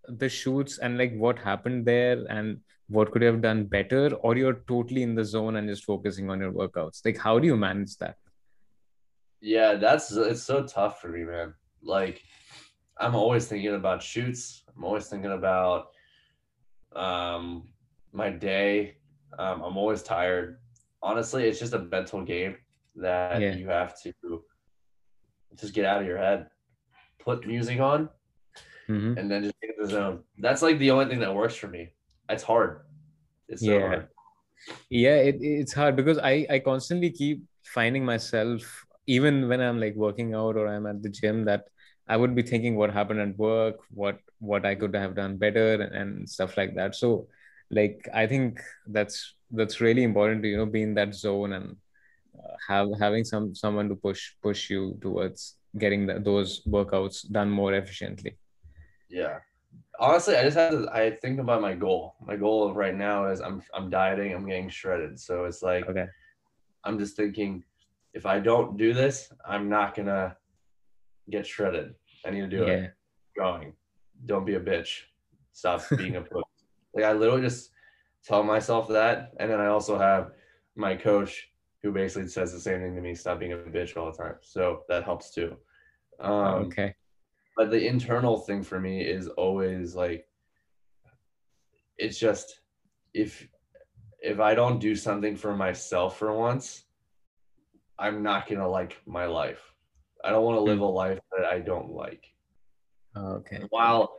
[0.07, 4.35] the shoots and like what happened there and what could you have done better or
[4.35, 7.03] you're totally in the zone and just focusing on your workouts?
[7.05, 8.17] Like how do you manage that?
[9.39, 11.53] Yeah that's it's so tough for me man.
[11.81, 12.21] Like
[12.97, 14.63] i'm always thinking about shoots.
[14.75, 15.87] I'm always thinking about
[16.95, 17.69] um
[18.11, 18.97] my day.
[19.39, 20.59] Um, i'm always tired.
[21.01, 22.57] Honestly it's just a mental game
[22.95, 23.55] that yeah.
[23.55, 24.43] you have to
[25.55, 26.47] just get out of your head.
[27.19, 28.09] Put music on
[28.89, 29.17] mm-hmm.
[29.17, 30.23] and then just get in the zone.
[30.37, 31.89] That's like the only thing that works for me.
[32.29, 32.81] It's hard.
[33.47, 33.87] It's so yeah.
[33.87, 34.07] hard.
[34.89, 39.95] Yeah, it, it's hard because I I constantly keep finding myself even when I'm like
[39.95, 41.65] working out or I'm at the gym that
[42.07, 45.73] I would be thinking what happened at work, what what I could have done better
[45.73, 46.95] and, and stuff like that.
[46.95, 47.27] So
[47.69, 51.77] like I think that's that's really important to you know be in that zone and
[52.37, 57.49] uh, have having some someone to push push you towards getting the, those workouts done
[57.49, 58.37] more efficiently
[59.11, 59.39] yeah.
[59.99, 62.15] Honestly, I just have to I think about my goal.
[62.25, 65.19] My goal right now is I'm I'm dieting, I'm getting shredded.
[65.19, 66.07] So it's like okay.
[66.83, 67.63] I'm just thinking
[68.13, 70.35] if I don't do this, I'm not gonna
[71.29, 71.93] get shredded.
[72.25, 72.73] I need to do yeah.
[72.73, 72.93] it.
[73.37, 73.73] Going.
[74.25, 75.03] Don't be a bitch.
[75.53, 76.43] Stop being a puss.
[76.93, 77.71] Like I literally just
[78.23, 79.33] tell myself that.
[79.39, 80.31] And then I also have
[80.75, 81.49] my coach
[81.83, 84.35] who basically says the same thing to me, stop being a bitch all the time.
[84.41, 85.57] So that helps too.
[86.19, 86.95] Um, okay
[87.55, 90.27] but the internal thing for me is always like
[91.97, 92.61] it's just
[93.13, 93.47] if
[94.21, 96.83] if I don't do something for myself for once,
[97.97, 99.61] I'm not gonna like my life.
[100.23, 100.93] I don't want to live a hmm.
[100.93, 102.25] life that I don't like.
[103.15, 103.63] Oh, okay.
[103.69, 104.13] While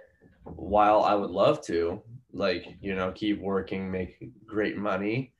[0.44, 2.02] while I would love to,
[2.32, 5.32] like, you know, keep working, make great money.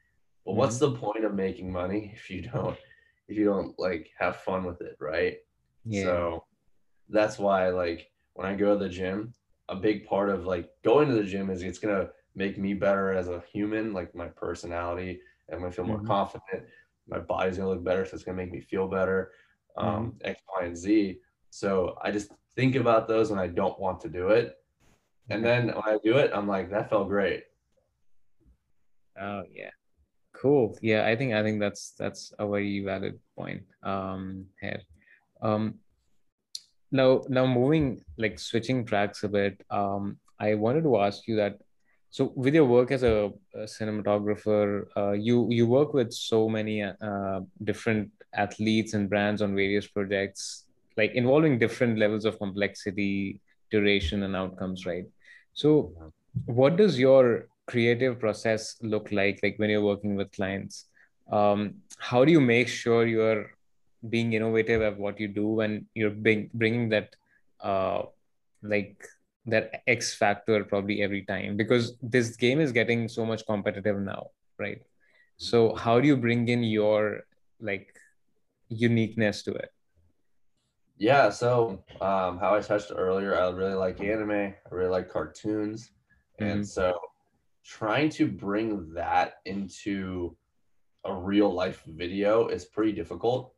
[0.45, 0.59] But mm-hmm.
[0.59, 2.77] what's the point of making money if you don't
[3.29, 5.37] if you don't like have fun with it, right?
[5.85, 6.05] Yeah.
[6.05, 6.45] So
[7.13, 9.35] that's why like when I go to the gym,
[9.69, 13.13] a big part of like going to the gym is it's gonna make me better
[13.13, 15.21] as a human, like my personality.
[15.53, 16.07] I'm gonna feel more mm-hmm.
[16.07, 16.65] confident.
[17.09, 19.33] My body's gonna look better, so it's gonna make me feel better.
[19.77, 20.17] Um, mm-hmm.
[20.23, 21.19] X, Y, and Z.
[21.51, 24.57] So I just think about those when I don't want to do it,
[25.31, 27.45] and then when I do it, I'm like, that felt great.
[29.21, 29.71] Oh yeah,
[30.33, 30.77] cool.
[30.81, 33.63] Yeah, I think I think that's that's a very valid point.
[33.83, 34.81] Um, here,
[35.43, 35.75] um,
[36.93, 41.59] now now moving like switching tracks a bit um i wanted to ask you that
[42.11, 46.83] so with your work as a, a cinematographer uh, you you work with so many
[46.83, 50.65] uh, different athletes and brands on various projects
[50.97, 53.41] like involving different levels of complexity
[53.71, 55.07] duration and outcomes right?
[55.55, 55.93] So
[56.47, 60.87] what does your creative process look like like when you're working with clients?
[61.31, 63.51] Um, how do you make sure you're
[64.09, 67.15] being innovative at what you do and you're bring, bringing that
[67.61, 68.03] uh,
[68.63, 69.05] like
[69.47, 74.29] that x factor probably every time because this game is getting so much competitive now
[74.59, 74.83] right?
[75.37, 77.23] So how do you bring in your
[77.61, 77.97] like
[78.69, 79.71] uniqueness to it?
[80.99, 85.91] Yeah so um, how i touched earlier i really like anime i really like cartoons
[86.41, 86.51] mm-hmm.
[86.51, 86.97] and so
[87.65, 90.37] trying to bring that into
[91.05, 93.52] a real life video is pretty difficult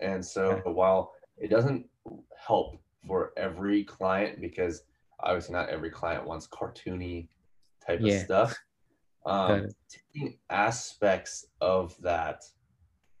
[0.00, 0.70] and so okay.
[0.70, 1.86] while it doesn't
[2.36, 4.82] help for every client because
[5.20, 7.28] obviously not every client wants cartoony
[7.86, 8.14] type yeah.
[8.14, 8.58] of stuff.
[9.26, 12.44] Um, taking aspects of that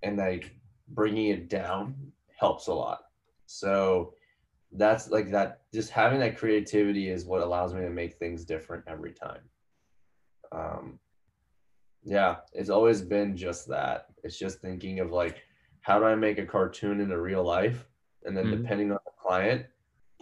[0.02, 0.54] and like
[0.88, 1.94] bringing it down
[2.38, 3.00] helps a lot.
[3.46, 4.14] So
[4.72, 5.62] that's like that.
[5.72, 9.40] Just having that creativity is what allows me to make things different every time.
[10.52, 10.98] Um,
[12.04, 14.06] yeah, it's always been just that.
[14.24, 15.42] It's just thinking of like,
[15.80, 17.86] how do I make a cartoon into real life?
[18.24, 18.62] And then mm-hmm.
[18.62, 19.66] depending on the client,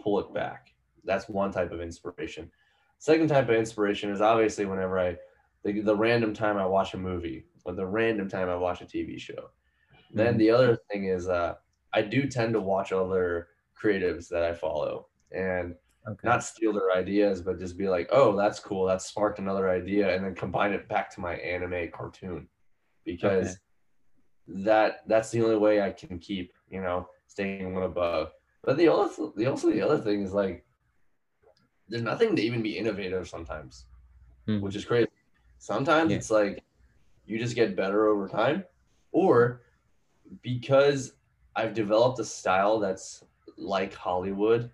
[0.01, 0.73] pull it back.
[1.03, 2.51] That's one type of inspiration.
[2.99, 5.17] Second type of inspiration is obviously whenever I,
[5.63, 8.85] the, the random time I watch a movie or the random time I watch a
[8.85, 9.33] TV show.
[9.33, 10.17] Mm-hmm.
[10.17, 11.55] Then the other thing is uh,
[11.93, 13.49] I do tend to watch other
[13.81, 15.75] creatives that I follow and
[16.07, 16.27] okay.
[16.27, 18.85] not steal their ideas, but just be like, oh, that's cool.
[18.85, 22.47] That sparked another idea, and then combine it back to my anime cartoon
[23.05, 23.55] because okay.
[24.47, 28.31] That that's the only way I can keep you know staying one above.
[28.63, 30.65] But the also the also the other thing is like
[31.89, 33.85] there's nothing to even be innovative sometimes,
[34.45, 34.59] hmm.
[34.59, 35.07] which is crazy.
[35.59, 36.17] Sometimes yeah.
[36.17, 36.63] it's like
[37.25, 38.63] you just get better over time,
[39.11, 39.61] or
[40.41, 41.13] because
[41.55, 43.23] I've developed a style that's
[43.57, 44.69] like Hollywood.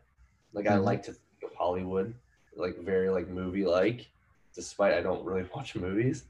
[0.54, 0.76] Like mm-hmm.
[0.76, 2.14] I like to think of Hollywood,
[2.56, 4.10] like very like movie like,
[4.54, 6.26] despite I don't really watch movies.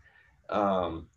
[0.49, 1.07] Um,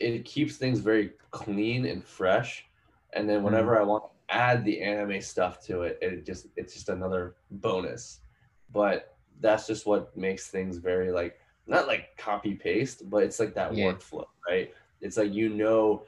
[0.00, 2.66] it keeps things very clean and fresh.
[3.12, 3.82] And then whenever mm-hmm.
[3.82, 8.20] I want to add the anime stuff to it, it just it's just another bonus.
[8.72, 13.54] But that's just what makes things very like not like copy paste, but it's like
[13.54, 13.92] that yeah.
[13.92, 14.72] workflow, right?
[15.00, 16.04] It's like you know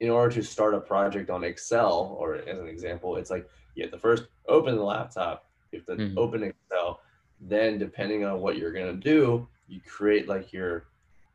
[0.00, 3.84] in order to start a project on Excel, or as an example, it's like you
[3.84, 6.18] have to first open the laptop, you have to mm-hmm.
[6.18, 7.00] open Excel,
[7.40, 10.86] then depending on what you're gonna do, you create like your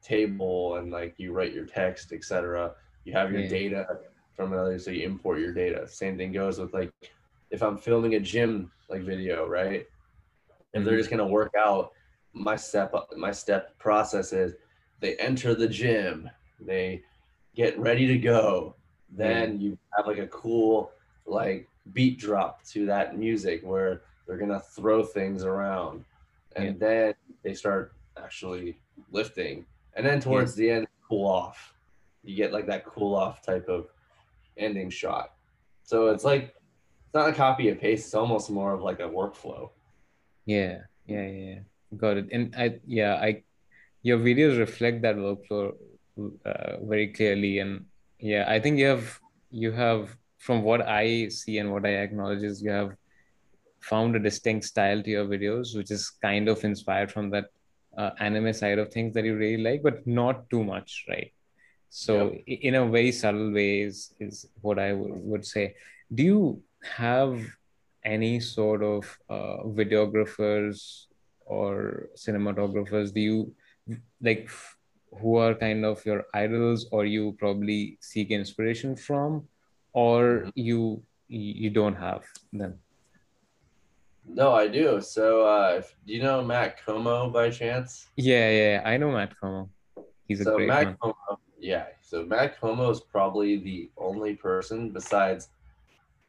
[0.02, 2.74] table and like you write your text, etc.
[3.06, 3.49] You have your yeah.
[3.49, 3.88] data
[4.36, 5.88] from another, so you import your data.
[5.88, 6.91] Same thing goes with like
[7.49, 9.86] if I'm filming a gym like video, right?
[10.74, 10.84] If mm-hmm.
[10.84, 11.91] they're just gonna work out,
[12.34, 14.54] my step my step process is
[14.99, 16.30] they enter the gym,
[16.60, 17.04] they
[17.56, 18.76] get ready to go.
[19.10, 20.91] Then you have like a cool
[21.26, 26.06] like beat drop to that music where they're gonna throw things around,
[26.56, 26.74] and yeah.
[26.88, 28.78] then they start actually
[29.12, 30.65] lifting, and then towards yeah.
[30.65, 31.73] the end cool off.
[32.23, 33.87] You get like that cool off type of
[34.57, 35.33] ending shot.
[35.83, 36.55] So it's like
[37.05, 38.05] it's not a copy and paste.
[38.05, 39.69] It's almost more of like a workflow.
[40.45, 41.59] Yeah, yeah, yeah.
[41.97, 42.29] Got it.
[42.31, 43.43] And I yeah I
[44.03, 45.73] your videos reflect that workflow
[46.45, 47.85] uh, very clearly and
[48.19, 49.19] yeah i think you have
[49.49, 52.95] you have from what i see and what i acknowledge is you have
[53.79, 57.45] found a distinct style to your videos which is kind of inspired from that
[57.97, 61.31] uh, anime side of things that you really like but not too much right
[61.89, 62.59] so yep.
[62.61, 65.75] in a very subtle ways is what I w- would say
[66.13, 66.63] do you
[66.95, 67.41] have
[68.03, 71.05] any sort of uh, videographers
[71.45, 73.53] or cinematographers do you
[74.21, 74.49] like
[75.19, 79.47] who are kind of your idols or you probably seek inspiration from
[79.93, 80.49] or mm-hmm.
[80.55, 82.77] you you don't have them
[84.34, 85.01] no i do.
[85.01, 88.07] So uh do you know matt komo by chance?
[88.15, 89.69] Yeah yeah i know matt komo.
[90.27, 91.15] He's a so great matt komo,
[91.59, 91.88] yeah.
[92.01, 95.49] So matt komo is probably the only person besides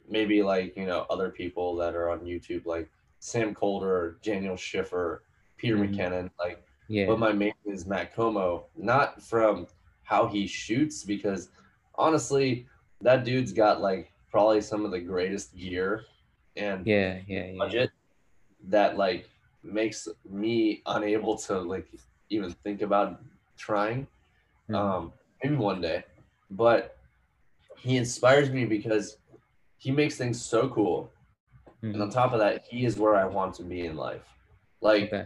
[0.09, 5.23] maybe like you know other people that are on youtube like sam kolder daniel schiffer
[5.55, 5.93] peter mm-hmm.
[5.95, 7.07] mckinnon like yeah.
[7.07, 9.67] But my main is Matt Komo, not from
[10.03, 11.49] how he shoots, because
[11.95, 12.67] honestly,
[13.01, 16.03] that dude's got like probably some of the greatest gear
[16.55, 17.57] and yeah, yeah, yeah.
[17.57, 17.91] budget
[18.69, 19.29] that like
[19.63, 21.87] makes me unable to like
[22.29, 23.21] even think about
[23.57, 24.07] trying.
[24.69, 24.75] Mm-hmm.
[24.75, 26.03] Um, maybe one day,
[26.51, 26.97] but
[27.77, 29.17] he inspires me because
[29.77, 31.11] he makes things so cool.
[31.83, 31.93] Mm-hmm.
[31.95, 34.23] And on top of that, he is where I want to be in life.
[34.81, 35.25] Like okay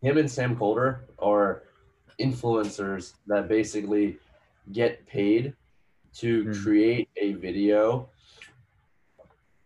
[0.00, 1.62] him and Sam Kolder are
[2.20, 4.18] influencers that basically
[4.72, 5.54] get paid
[6.14, 6.62] to mm.
[6.62, 8.08] create a video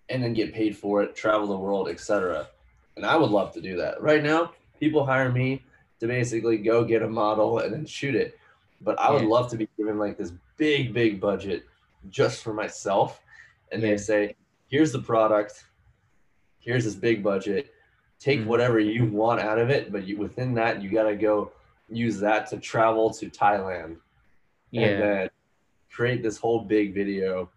[0.09, 2.49] and then get paid for it, travel the world, etc.
[2.97, 4.03] And I would love to do that.
[4.03, 5.63] Right now, people hire me
[6.01, 8.39] to basically go get a model and then shoot it.
[8.81, 9.29] But I would yeah.
[9.29, 11.65] love to be given like this big, big budget
[12.11, 13.23] just for myself.
[13.71, 13.91] And yeah.
[13.91, 14.37] they say,
[14.69, 15.65] here's the product,
[16.59, 17.73] here's this big budget
[18.23, 18.49] take mm-hmm.
[18.49, 21.51] whatever you want out of it, but you, within that, you got to go
[21.91, 23.97] use that to travel to Thailand
[24.71, 24.87] yeah.
[24.87, 25.31] and then
[25.91, 27.51] create this whole big video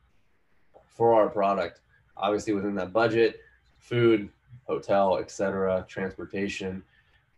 [0.88, 1.82] for our product.
[2.18, 3.42] Obviously, within that budget,
[3.80, 4.30] food,
[4.66, 6.84] hotel, etc., transportation,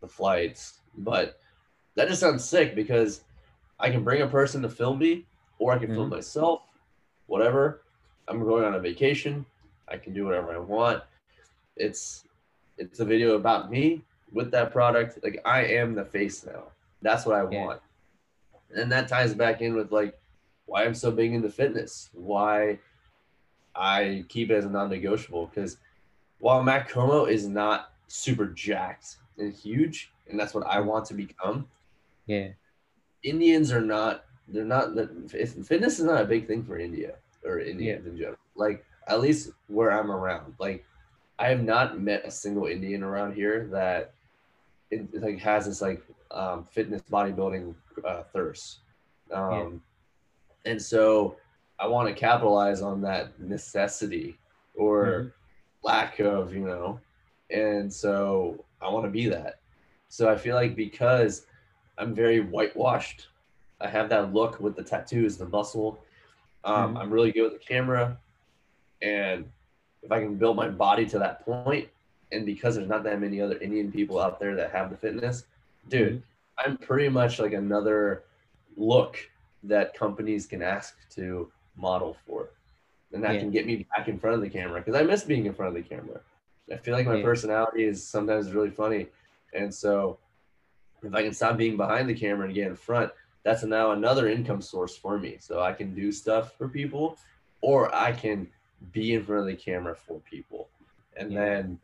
[0.02, 0.80] the flights.
[0.98, 1.40] But
[1.96, 3.22] that just sounds sick because
[3.80, 5.26] I can bring a person to film me,
[5.60, 5.98] or I can mm-hmm.
[5.98, 6.62] film myself,
[7.28, 7.82] whatever.
[8.28, 9.46] I'm going on a vacation.
[9.88, 11.04] I can do whatever I want.
[11.76, 12.26] It's
[12.78, 15.20] it's a video about me with that product.
[15.24, 16.64] Like I am the face now.
[17.02, 17.66] That's what I yeah.
[17.66, 17.82] want.
[18.76, 20.20] And that ties back in with like
[20.66, 22.80] why I'm so big into fitness, why
[23.78, 25.48] I keep it as a non-negotiable.
[25.48, 25.78] Because
[26.40, 31.14] while Matt Komo is not super jacked and huge, and that's what I want to
[31.14, 31.68] become.
[32.26, 32.50] Yeah.
[33.24, 34.26] Indians are not.
[34.48, 34.94] They're not.
[35.30, 38.12] Fitness is not a big thing for India or Indians yeah.
[38.12, 38.38] in general.
[38.56, 40.54] Like at least where I'm around.
[40.60, 40.86] Like
[41.40, 44.14] I have not met a single Indian around here that
[44.92, 47.74] it, it like has this like um, fitness bodybuilding
[48.06, 48.80] uh, thirst.
[49.32, 49.82] Um,
[50.66, 50.72] yeah.
[50.72, 51.38] And so
[51.80, 54.38] I want to capitalize on that necessity
[54.76, 55.28] or mm-hmm.
[55.84, 57.00] lack of, you know,
[57.50, 59.60] and so I want to be that.
[60.10, 61.46] So I feel like because
[61.98, 63.28] I'm very whitewashed,
[63.80, 66.00] I have that look with the tattoos, the muscle.
[66.64, 66.98] Um, mm-hmm.
[66.98, 68.18] I'm really good with the camera,
[69.02, 69.46] and
[70.02, 71.88] if I can build my body to that point,
[72.32, 75.46] and because there's not that many other Indian people out there that have the fitness,
[75.90, 76.20] dude, mm-hmm.
[76.58, 78.24] I'm pretty much like another
[78.76, 79.18] look
[79.64, 82.50] that companies can ask to model for,
[83.14, 83.40] and that yeah.
[83.40, 85.76] can get me back in front of the camera because I miss being in front
[85.76, 86.20] of the camera.
[86.72, 87.24] I feel like my yeah.
[87.24, 89.08] personality is sometimes really funny,
[89.54, 90.18] and so
[91.04, 93.12] if I can stop being behind the camera and get in front,
[93.44, 95.38] that's now another income source for me.
[95.40, 97.18] So I can do stuff for people,
[97.62, 98.48] or I can
[98.92, 100.68] be in front of the camera for people,
[101.16, 101.40] and yeah.
[101.40, 101.80] then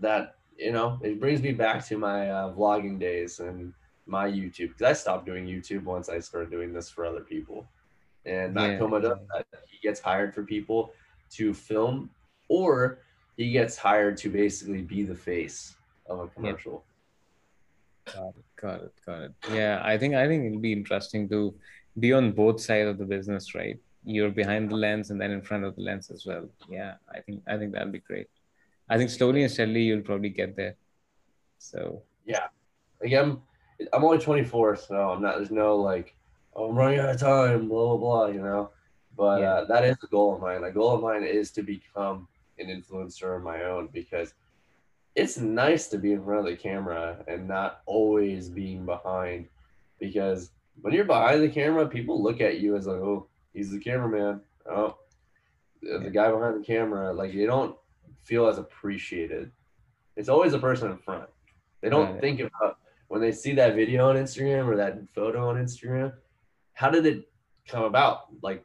[0.00, 3.72] that you know it brings me back to my uh, vlogging days and
[4.06, 7.66] my YouTube because I stopped doing YouTube once I started doing this for other people.
[8.26, 8.98] And Matt yeah.
[9.00, 9.46] does that.
[9.68, 10.92] He gets hired for people
[11.32, 12.10] to film,
[12.48, 12.98] or
[13.36, 15.74] he gets hired to basically be the face
[16.06, 16.84] of a commercial.
[18.06, 19.32] Got it, got it, got it.
[19.52, 21.54] Yeah, I think I think it'll be interesting to
[21.98, 23.78] be on both sides of the business, right?
[24.04, 26.48] You're behind the lens and then in front of the lens as well.
[26.68, 28.28] Yeah, I think I think that'll be great.
[28.88, 30.76] I think slowly and steadily you'll probably get there.
[31.58, 32.48] So yeah,
[33.02, 33.38] again,
[33.92, 35.36] I'm only 24, so I'm not.
[35.36, 36.14] There's no like,
[36.56, 38.26] I'm running out of time, blah blah blah.
[38.26, 38.70] You know,
[39.16, 39.52] but yeah.
[39.52, 40.64] uh, that is a goal of mine.
[40.64, 42.28] A goal of mine is to become
[42.58, 44.34] an influencer of my own because
[45.14, 49.46] it's nice to be in front of the camera and not always being behind
[50.00, 50.50] because
[50.80, 54.40] when you're behind the camera, people look at you as like, oh, he's the cameraman.
[54.68, 54.98] Oh,
[55.82, 57.12] the guy behind the camera.
[57.12, 57.76] Like you don't
[58.22, 59.50] feel as appreciated.
[60.16, 61.28] It's always the person in front.
[61.80, 62.20] They don't right.
[62.20, 62.78] think about
[63.08, 66.12] when they see that video on Instagram or that photo on Instagram.
[66.74, 67.28] How did it
[67.66, 68.26] come about?
[68.42, 68.64] Like,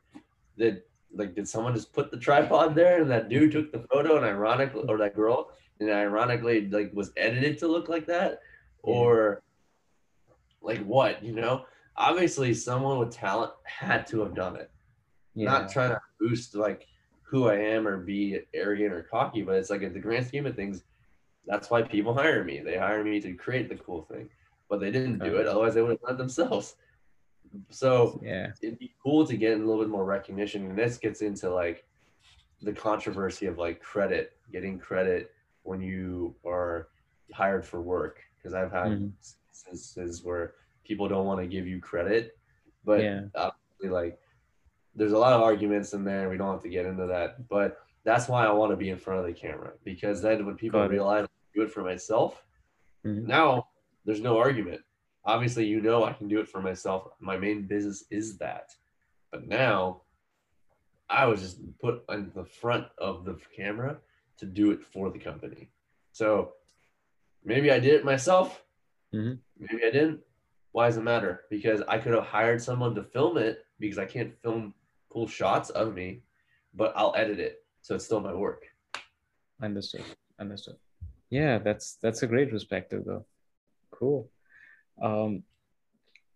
[0.57, 0.83] did
[1.13, 4.25] like did someone just put the tripod there and that dude took the photo and
[4.25, 5.49] ironically or that girl
[5.79, 8.39] and ironically like was edited to look like that?
[8.83, 9.41] Or
[10.61, 11.65] like what you know?
[11.95, 14.69] Obviously someone with talent had to have done it.
[15.35, 15.51] Yeah.
[15.51, 16.87] not trying to boost like
[17.21, 20.47] who i am or be arrogant or cocky but it's like at the grand scheme
[20.47, 20.83] of things
[21.45, 22.59] that's why people hire me.
[22.59, 24.29] They hire me to create the cool thing
[24.69, 25.51] but they didn't do it uh-huh.
[25.51, 26.75] otherwise they would have done it themselves
[27.69, 31.21] so yeah it'd be cool to get a little bit more recognition and this gets
[31.21, 31.85] into like
[32.61, 35.31] the controversy of like credit getting credit
[35.63, 36.89] when you are
[37.33, 39.07] hired for work because I've had mm-hmm.
[39.59, 42.37] instances where people don't want to give you credit,
[42.85, 43.21] but yeah.
[43.35, 44.19] obviously, like
[44.95, 46.29] there's a lot of arguments in there.
[46.29, 48.97] We don't have to get into that, but that's why I want to be in
[48.97, 52.43] front of the camera because then when people realize I do it for myself,
[53.05, 53.27] mm-hmm.
[53.27, 53.67] now
[54.05, 54.81] there's no argument.
[55.29, 57.09] Obviously, you know I can do it for myself.
[57.19, 58.71] My main business is that,
[59.31, 60.01] but now
[61.07, 63.97] I was just put in the front of the camera
[64.39, 65.69] to do it for the company.
[66.13, 66.53] So
[67.45, 68.63] maybe I did it myself.
[69.13, 69.35] Mm-hmm.
[69.59, 70.21] Maybe I didn't.
[70.71, 71.41] Why does it matter?
[71.51, 74.73] Because I could have hired someone to film it because I can't film
[75.09, 76.23] cool shots of me,
[76.73, 77.63] but I'll edit it.
[77.81, 78.65] So it's still my work.
[79.61, 80.05] Understood.
[80.39, 80.77] Understood.
[81.29, 83.25] Yeah, that's that's a great perspective though.
[83.91, 84.27] Cool.
[85.01, 85.43] Um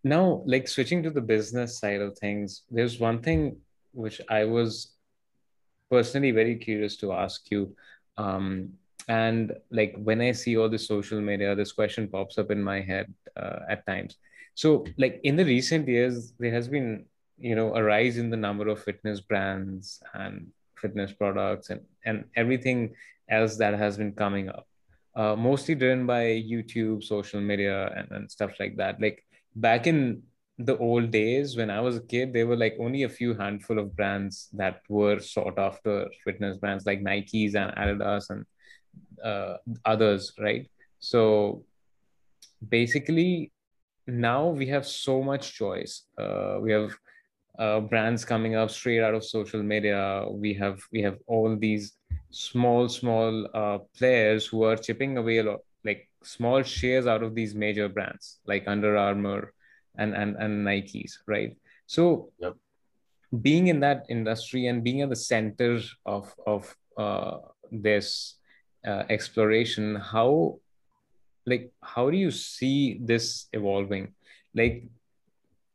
[0.04, 3.56] now like switching to the business side of things, there's one thing
[3.92, 4.92] which I was
[5.90, 7.74] personally very curious to ask you.
[8.18, 8.74] Um,
[9.08, 12.80] and like when i see all the social media this question pops up in my
[12.80, 14.16] head uh, at times.
[14.54, 17.06] So like in the recent years there has been
[17.38, 22.24] you know a rise in the number of fitness brands and fitness products and and
[22.36, 22.94] everything
[23.28, 24.66] else that has been coming up
[25.16, 30.22] uh, mostly driven by youtube social media and, and stuff like that like back in
[30.58, 33.78] the old days when I was a kid, there were like only a few handful
[33.78, 38.46] of brands that were sought after fitness brands like Nikes and Adidas and
[39.24, 40.68] uh, others, right?
[41.00, 41.64] So
[42.68, 43.52] basically,
[44.06, 46.02] now we have so much choice.
[46.16, 46.96] Uh, we have
[47.58, 50.24] uh, brands coming up straight out of social media.
[50.30, 51.94] We have we have all these
[52.34, 57.34] small small uh, players who are chipping away a lot, like small shares out of
[57.34, 59.52] these major brands like Under Armour
[59.96, 61.56] and and and Nikes, right?
[61.86, 62.56] So Yep.
[63.42, 67.38] being in that industry and being at the center of of uh,
[67.70, 68.36] this
[68.86, 70.58] uh, exploration, how
[71.46, 74.14] like how do you see this evolving?
[74.54, 74.88] Like,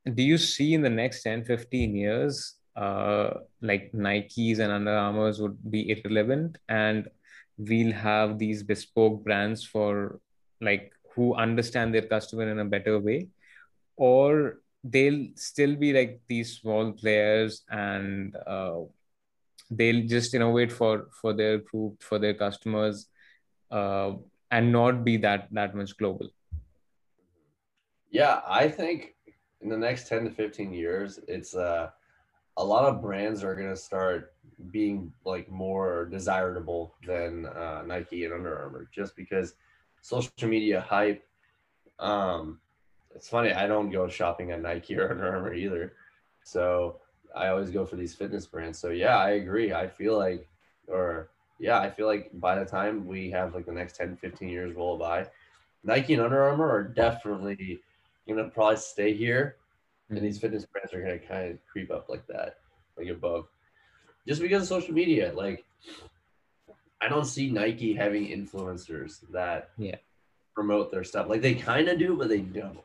[0.05, 5.41] do you see in the next 10, 15 years, uh, like Nikes and Under Armours
[5.41, 6.57] would be irrelevant.
[6.69, 7.09] And
[7.57, 10.19] we'll have these bespoke brands for
[10.61, 13.27] like who understand their customer in a better way.
[13.97, 18.79] Or they'll still be like these small players and uh,
[19.69, 23.07] they'll just innovate for for their group for their customers
[23.71, 24.13] uh,
[24.51, 26.29] and not be that that much global.
[28.09, 29.15] Yeah, I think
[29.61, 31.89] in the next 10 to 15 years, it's uh,
[32.57, 34.33] a lot of brands are going to start
[34.71, 39.53] being like more desirable than uh, Nike and Under Armour just because
[40.01, 41.25] social media hype.
[41.99, 42.59] Um,
[43.15, 45.93] it's funny, I don't go shopping at Nike or Under Armour either.
[46.43, 46.97] So
[47.35, 48.79] I always go for these fitness brands.
[48.79, 49.73] So yeah, I agree.
[49.73, 50.47] I feel like,
[50.87, 51.29] or
[51.59, 54.75] yeah, I feel like by the time we have like the next 10, 15 years
[54.75, 55.27] roll by,
[55.83, 57.79] Nike and Under Armour are definitely
[58.27, 59.55] going to probably stay here.
[60.09, 62.57] And these fitness brands are going to kind of creep up like that,
[62.97, 63.47] like above.
[64.27, 65.31] Just because of social media.
[65.35, 65.65] Like,
[67.01, 69.95] I don't see Nike having influencers that Yeah.
[70.55, 71.29] promote their stuff.
[71.29, 72.79] Like, they kind of do, but they don't,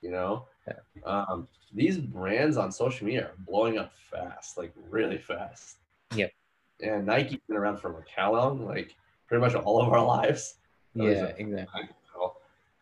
[0.00, 0.46] you know?
[0.66, 1.02] Yeah.
[1.04, 5.76] Um, these brands on social media are blowing up fast, like really fast.
[6.14, 6.32] Yep.
[6.80, 8.64] And Nike's been around for like how long?
[8.66, 8.94] Like
[9.26, 10.56] pretty much all of our lives.
[10.94, 11.88] Yeah exactly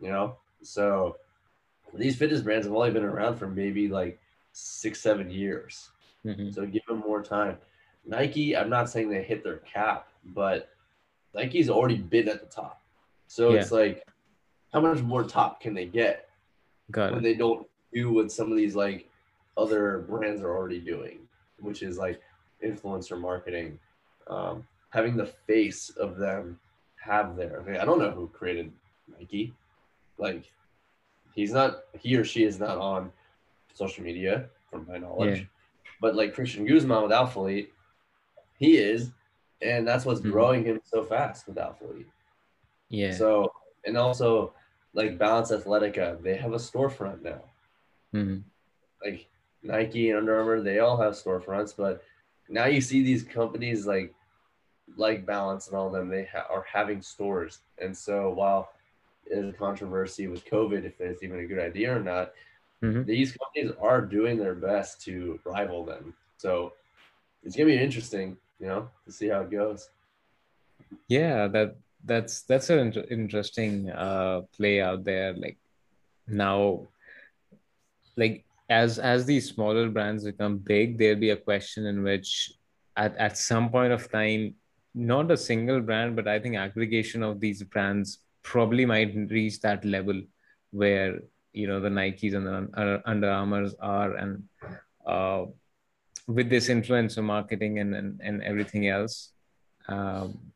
[0.00, 1.16] you know so
[1.94, 4.18] these fitness brands have only been around for maybe like
[4.52, 5.90] six seven years.
[6.24, 6.52] Mhm.
[6.54, 7.56] so give them more time.
[8.04, 10.70] Nike i'm not saying they hit their cap but
[11.34, 12.82] nike's already been at the top.
[13.26, 14.06] So it's like
[14.72, 16.28] how much more top can they get
[16.90, 17.22] got when it.
[17.22, 19.08] they don't do what some of these like
[19.56, 21.18] other brands are already doing
[21.58, 22.20] which is like
[22.64, 23.78] influencer marketing
[24.28, 26.58] um, having the face of them
[26.96, 28.70] have their I, mean, I don't know who created
[29.18, 29.52] nike.
[30.18, 30.50] Like
[31.34, 33.12] he's not he or she is not on
[33.74, 35.44] social media from my knowledge Yeah.
[36.00, 37.68] but like christian guzman with Alphalete,
[38.58, 39.10] he is
[39.62, 40.32] and that's what's Mhm.
[40.32, 42.06] growing him so fast with Alphalete.
[42.88, 43.52] yeah so
[43.84, 44.52] and also
[44.92, 47.42] like balance athletica they have a storefront now
[48.14, 48.42] Mhm.
[49.04, 49.26] like
[49.62, 52.02] Nike and Under Armour, they all have storefronts, but
[52.48, 54.14] now you see these companies like
[54.96, 57.60] like Balance and all of them, they ha- are having stores.
[57.78, 58.72] And so while
[59.32, 62.32] a controversy with COVID if it's even a good idea or not,
[62.82, 63.04] Mhm.
[63.06, 66.14] these companies are doing their best to rival them.
[66.36, 66.72] So
[67.42, 69.90] it's gonna be interesting, you know, to see how it goes.
[71.08, 75.58] yeah that that's that's an interesting uh play out there like
[76.26, 76.86] now
[78.16, 82.52] like as as these smaller brands become big there'll be a question in which
[82.96, 84.54] at, at some point of time
[84.94, 89.84] not a single brand but i think aggregation of these brands probably might reach that
[89.84, 90.20] level
[90.70, 91.20] where
[91.52, 94.44] you know the nikes and the Un- under armours are and
[95.06, 95.44] uh,
[96.26, 99.32] with this influencer marketing and and, and everything else
[99.88, 100.52] um,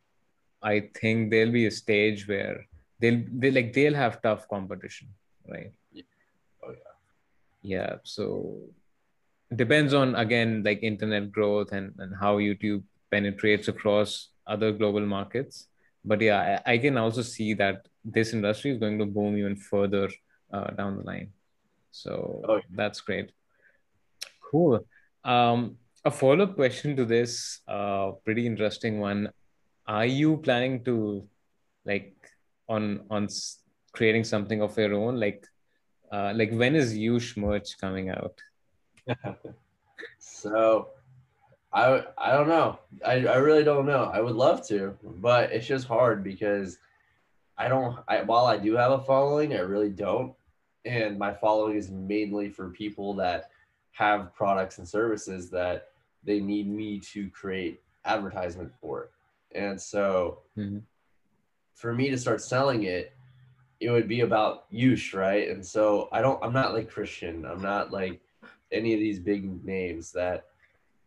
[0.63, 2.67] I think there'll be a stage where
[3.01, 5.09] they'll they like they'll have tough competition,
[5.49, 5.73] right?
[6.65, 6.95] Oh, yeah.
[7.63, 7.97] Yeah.
[8.03, 8.61] So
[9.55, 15.69] depends on again like internet growth and and how YouTube penetrates across other global markets.
[16.05, 19.57] But yeah, I, I can also see that this industry is going to boom even
[19.57, 20.09] further
[20.53, 21.33] uh, down the line.
[21.91, 22.63] So Oh, yeah.
[22.71, 23.31] that's great.
[24.51, 24.87] Cool.
[25.25, 29.31] Um, a follow-up question to this, uh, pretty interesting one.
[29.87, 31.27] Are you planning to
[31.87, 32.15] like
[32.69, 33.29] on on
[33.93, 35.19] creating something of your own?
[35.19, 35.47] Like,
[36.13, 38.41] uh, like when is Yush merch coming out?
[40.19, 40.89] So
[41.75, 42.79] I I don't know.
[43.05, 44.05] I, I really don't know.
[44.05, 46.79] I would love to, but it's just hard because
[47.59, 50.35] I don't I while I do have a following, I really don't.
[50.85, 53.51] And my following is mainly for people that
[53.93, 55.89] have products and services that
[56.23, 59.11] they need me to create advertisement for.
[59.55, 60.83] And so Mhm.
[61.75, 63.13] for me to start selling it,
[63.81, 65.49] it would be about use, right?
[65.49, 67.45] And so I don't I'm not like Christian.
[67.45, 68.21] I'm not like
[68.73, 70.47] any of these big names that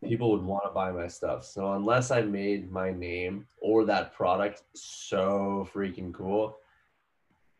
[0.04, 1.44] people would want to buy my stuff.
[1.44, 6.56] So unless I made my name or that product so freaking cool,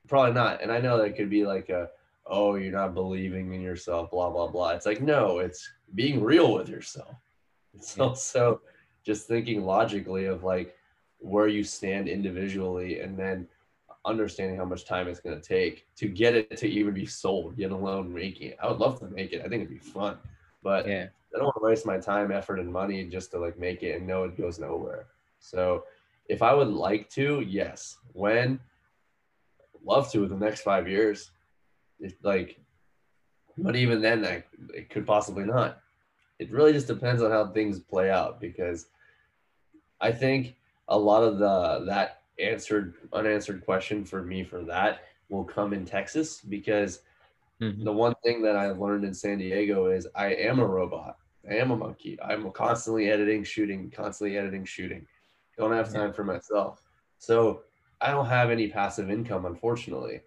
[0.07, 0.63] probably not.
[0.63, 1.89] And I know that could be like a,
[2.27, 4.71] oh, you're not believing in yourself, blah blah blah.
[4.71, 7.15] It's like no, it's being real with yourself.
[7.75, 8.05] It's Yeah.
[8.05, 8.61] also
[9.05, 10.75] just thinking logically of like
[11.19, 13.47] where you stand individually, and then
[14.05, 17.59] understanding how much time it's going to take to get it to even be sold,
[17.59, 18.57] let alone making it.
[18.63, 19.41] I would love to make it.
[19.45, 20.17] I think it'd be fun,
[20.63, 21.09] but Yeah.
[21.35, 23.97] I don't want to waste my time, effort, and money just to like make it
[23.97, 25.07] and know it goes nowhere.
[25.41, 25.85] So
[26.29, 27.99] if I would like to, yes.
[28.13, 28.61] When?
[29.85, 31.31] Love to within the next five years.
[32.01, 32.59] If like,
[33.57, 35.81] but even then, I, it could possibly not.
[36.39, 38.87] It really just depends on how things play out because
[40.01, 40.55] I think
[40.89, 45.85] a lot of the that answered unanswered question for me for that will come in
[45.85, 47.01] Texas because
[47.61, 47.85] Mhm.
[47.85, 51.17] the one thing that I learned in San Diego is I am a robot.
[51.49, 52.19] I am a monkey.
[52.23, 55.07] I'm constantly editing, shooting, constantly editing, shooting.
[55.57, 56.83] Don't have time for myself.
[57.19, 57.65] So
[58.01, 60.21] I don't have any passive income, unfortunately.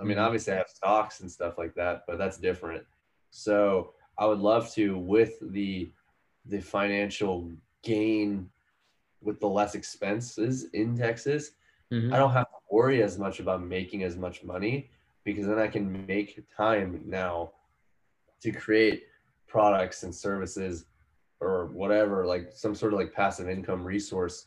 [0.00, 0.26] I mean, Mhm.
[0.26, 2.86] obviously I have stocks and stuff like that, but that's different.
[3.30, 5.92] So I would love to, with the
[6.48, 7.50] the financial
[7.82, 8.48] gain,
[9.20, 11.56] with the less expenses in Texas,
[11.90, 12.12] Mhm.
[12.12, 14.90] I don't have to worry as much about making as much money
[15.26, 17.50] because then I can make time now
[18.42, 19.02] to create
[19.48, 20.86] products and services
[21.40, 24.46] or whatever, like some sort of like passive income resource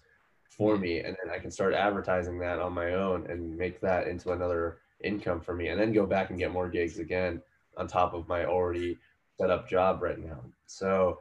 [0.49, 0.81] for mm-hmm.
[0.81, 0.99] me.
[0.99, 4.77] And then I can start advertising that on my own and make that into another
[5.03, 7.41] income for me and then go back and get more gigs again
[7.77, 8.97] on top of my already
[9.37, 10.39] set up job right now.
[10.65, 11.19] So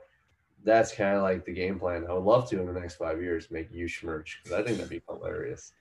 [0.65, 2.07] that's kind of like the game plan.
[2.09, 4.77] I would love to in the next five years make Yush merch because I think
[4.77, 5.73] that'd be hilarious.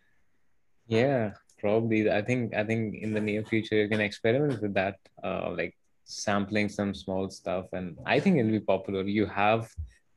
[0.88, 2.10] Yeah, probably.
[2.12, 5.76] I think I think in the near future you can experiment with that, uh, like
[6.04, 9.04] sampling some small stuff, and I think it'll be popular.
[9.04, 9.70] You have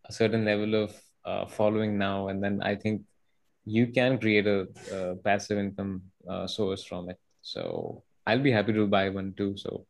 [0.06, 3.02] a certain level of uh, following now, and then I think
[3.64, 7.18] you can create a, uh passive income uh, source from it.
[7.42, 9.56] So I'll be happy to buy one too.
[9.56, 9.86] So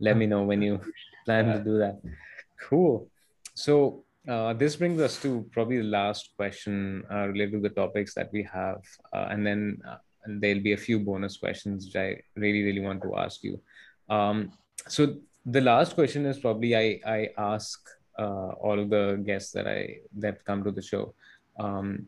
[0.00, 0.80] let me know when you
[1.24, 2.00] plan to do that.
[2.68, 3.08] Cool.
[3.54, 8.14] So uh, this brings us to probably the last question uh, related to the topics
[8.14, 8.80] that we have,
[9.12, 9.96] uh, and then uh,
[10.26, 13.60] there'll be a few bonus questions which I really really want to ask you.
[14.08, 14.52] Um,
[14.88, 15.16] so
[15.46, 17.80] the last question is probably I I ask
[18.18, 21.14] uh, all of the guests that I that come to the show,
[21.58, 22.06] um,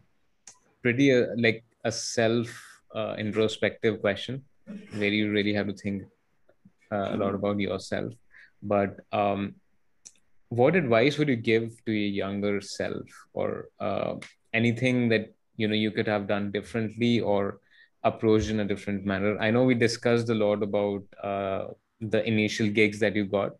[0.82, 2.48] pretty uh, like a self
[2.94, 4.44] uh, introspective question
[4.96, 6.04] where you really have to think
[6.92, 8.12] uh, a lot about yourself.
[8.62, 9.54] But um,
[10.48, 14.14] what advice would you give to your younger self, or uh,
[14.52, 17.60] anything that you know you could have done differently or
[18.04, 19.38] approached in a different manner?
[19.38, 21.68] I know we discussed a lot about uh,
[22.00, 23.52] the initial gigs that you got,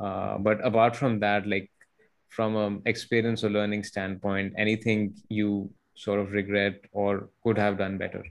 [0.00, 1.70] uh, but apart from that, like
[2.28, 7.98] from an experience or learning standpoint, anything you sort of regret or could have done
[7.98, 8.24] better?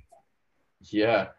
[0.81, 1.29] Yeah.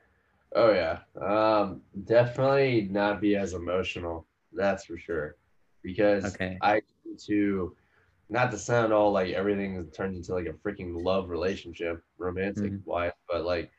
[0.55, 1.01] Oh yeah.
[1.21, 4.27] Um, definitely not be as emotional.
[4.53, 5.37] That's for sure.
[5.83, 6.59] Because Okay.
[6.61, 6.83] I
[7.27, 7.77] to
[8.29, 12.83] not to sound all like everything turns into like a freaking love relationship, romantic Mhm.
[12.85, 13.71] wise, but like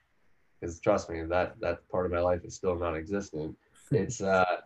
[0.62, 3.58] because trust me, that that part of my life is still non-existent.
[3.92, 4.58] It's uh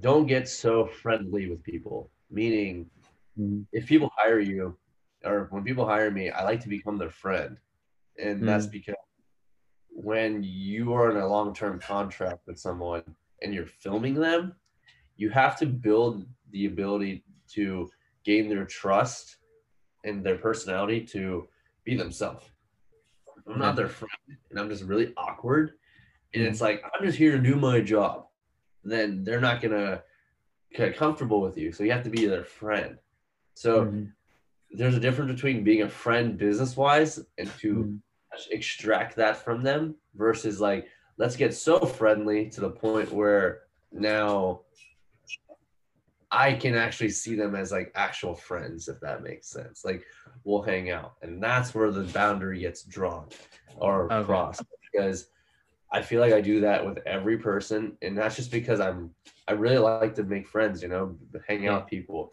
[0.00, 2.10] don't get so friendly with people.
[2.30, 2.90] Meaning
[3.38, 3.66] Mhm.
[3.72, 4.76] if people hire you
[5.24, 7.58] or when people hire me, I like to become their friend.
[8.18, 8.96] And that's because
[9.88, 13.02] when you are in a long-term contract with someone
[13.40, 14.54] and you're filming them,
[15.16, 17.90] you have to build the ability to
[18.24, 19.38] gain their trust
[20.04, 21.48] and their personality to
[21.84, 22.51] be themselves.
[23.46, 24.10] I'm not their friend
[24.50, 25.72] and I'm just really awkward,
[26.34, 28.26] and it's like I'm just here to do my job,
[28.84, 30.02] then they're not gonna
[30.74, 31.72] get comfortable with you.
[31.72, 32.98] So you have to be their friend.
[33.54, 34.12] So Mhm.
[34.70, 38.00] there's a difference between being a friend business wise and to Mhm.
[38.50, 40.88] extract that from them versus like
[41.18, 44.62] let's get so friendly to the point where now
[46.34, 49.84] I can actually see them as like actual friends, if that makes sense.
[49.84, 50.02] Like
[50.44, 53.28] we'll hang out, and that's where the boundary gets drawn
[53.76, 54.24] or Okay.
[54.24, 55.28] crossed because
[55.92, 59.14] I feel like I do that with every person, and that's just because I'm
[59.46, 62.32] I really like to make friends, you know, hang out with people,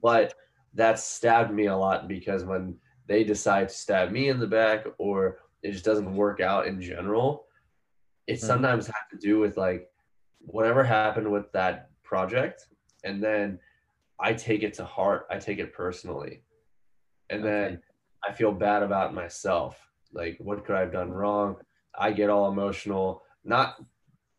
[0.00, 0.32] but
[0.72, 2.76] that's stabbed me a lot because when
[3.06, 6.80] they decide to stab me in the back or it just doesn't work out in
[6.80, 7.46] general,
[8.26, 8.40] it Mhm.
[8.40, 9.90] sometimes has to do with like
[10.40, 12.68] whatever happened with that project
[13.04, 13.58] and then
[14.20, 15.26] I take it to heart.
[15.30, 16.42] I take it personally.
[17.30, 17.78] And then Okay.
[18.28, 19.78] I feel bad about myself.
[20.12, 21.56] Like, what could I have done wrong?
[21.96, 23.76] I get all emotional, not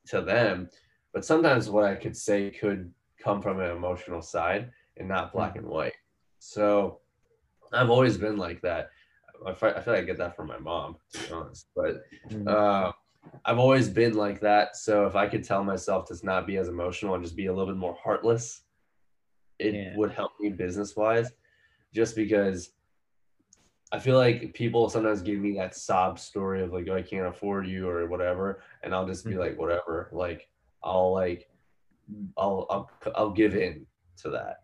[0.07, 0.69] to them,
[1.13, 5.55] but sometimes what I could say could come from an emotional side and not black
[5.55, 5.93] and white.
[6.39, 6.99] So
[7.71, 8.89] I've always been like that.
[9.45, 11.67] I feel like I get that from my mom, to be honest.
[11.75, 12.47] But Mhm.
[12.47, 12.91] uh,
[13.45, 14.75] I've always been like that.
[14.75, 17.53] So if I could tell myself to not be as emotional and just be a
[17.53, 18.61] little bit more heartless,
[19.59, 19.97] it Yeah.
[19.97, 21.31] would help me business wise.
[21.93, 22.73] Just because
[23.91, 27.25] I feel like people sometimes give me that sob story of like, oh, I can't
[27.27, 29.39] afford you or whatever, and I'll just be Mhm.
[29.39, 30.09] like, whatever.
[30.11, 30.49] Like,
[30.83, 31.49] I'll like,
[32.37, 33.85] I'll I'll I'll give in
[34.17, 34.63] to that.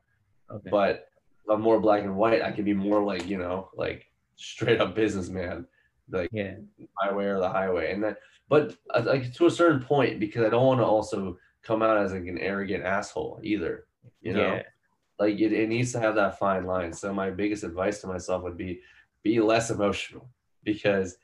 [0.52, 0.70] Okay.
[0.70, 1.10] But
[1.44, 4.80] if I'm more black and white, I can be more like you know, like straight
[4.80, 5.68] up businessman,
[6.10, 6.58] like yeah.
[7.04, 8.16] my way or the highway, and then
[8.50, 11.98] but uh, like to a certain point because I don't want to also come out
[11.98, 13.88] as like an arrogant asshole either.
[14.22, 14.62] You know, Yeah.
[15.20, 16.94] like it, it needs to have that fine line.
[16.94, 18.82] So my biggest advice to myself would be
[19.24, 20.30] be less emotional
[20.64, 21.18] because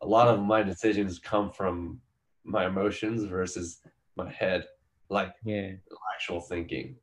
[0.00, 2.00] a lot of my decisions come from
[2.44, 3.80] my emotions versus
[4.16, 4.64] my head,
[5.08, 5.72] like Yeah.
[6.14, 6.96] actual thinking.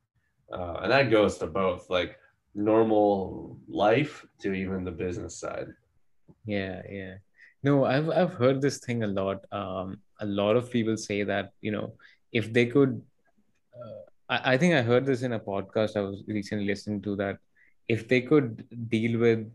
[0.52, 2.18] Uh, and that goes to both like
[2.56, 5.68] normal life to even the business side.
[6.46, 7.16] Yeah, yeah.
[7.64, 9.44] No, I've I've heard this thing a lot.
[9.52, 11.94] Um, a lot of people say that, you know,
[12.32, 13.02] if they could,
[13.76, 17.16] uh, I, I think I heard this in a podcast I was recently listening to
[17.18, 17.38] that
[17.88, 19.52] if they could deal with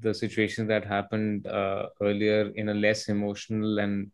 [0.00, 4.10] the situation that happened uh, earlier in a less emotional and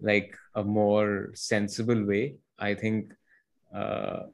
[0.00, 3.12] like a more sensible way, I think
[3.74, 4.24] uh,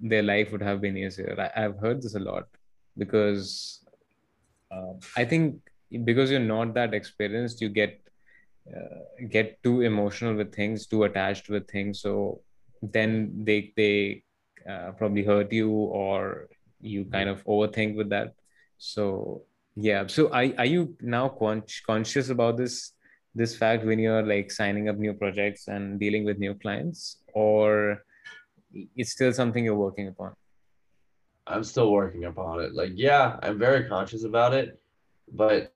[0.00, 1.34] their life would have been easier.
[1.38, 2.46] I, I've heard this a lot
[2.96, 3.80] because
[4.70, 5.60] uh, I think
[6.04, 8.00] because you're not that experienced, you get
[8.68, 12.00] uh, get too emotional with things, too attached with things.
[12.00, 12.42] So
[12.82, 14.22] then they they
[14.68, 16.48] uh, probably hurt you, or
[16.80, 18.34] you kind of overthink with that.
[18.78, 19.42] So
[19.74, 20.06] yeah.
[20.06, 22.92] So are are you now con- conscious about this
[23.34, 28.04] this fact when you're like signing up new projects and dealing with new clients, or
[28.96, 30.34] it's still something you're working upon?
[31.46, 32.74] I'm still working upon it.
[32.74, 34.80] Like, yeah, I'm very conscious about it,
[35.32, 35.72] but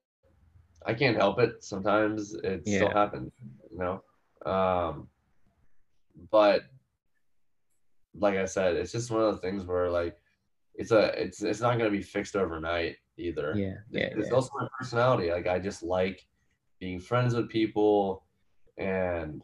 [0.85, 1.63] I can't help it.
[1.63, 3.31] Sometimes it still happens,
[3.71, 4.03] you know.
[4.45, 5.07] Um,
[6.31, 6.61] but
[8.17, 10.17] like I said, it's just one of the things where like
[10.75, 13.53] it's a it's it's not gonna be fixed overnight either.
[13.55, 14.35] Yeah, yeah, It's yeah.
[14.35, 15.31] also my personality.
[15.31, 16.25] Like I just like
[16.79, 18.23] being friends with people,
[18.77, 19.41] and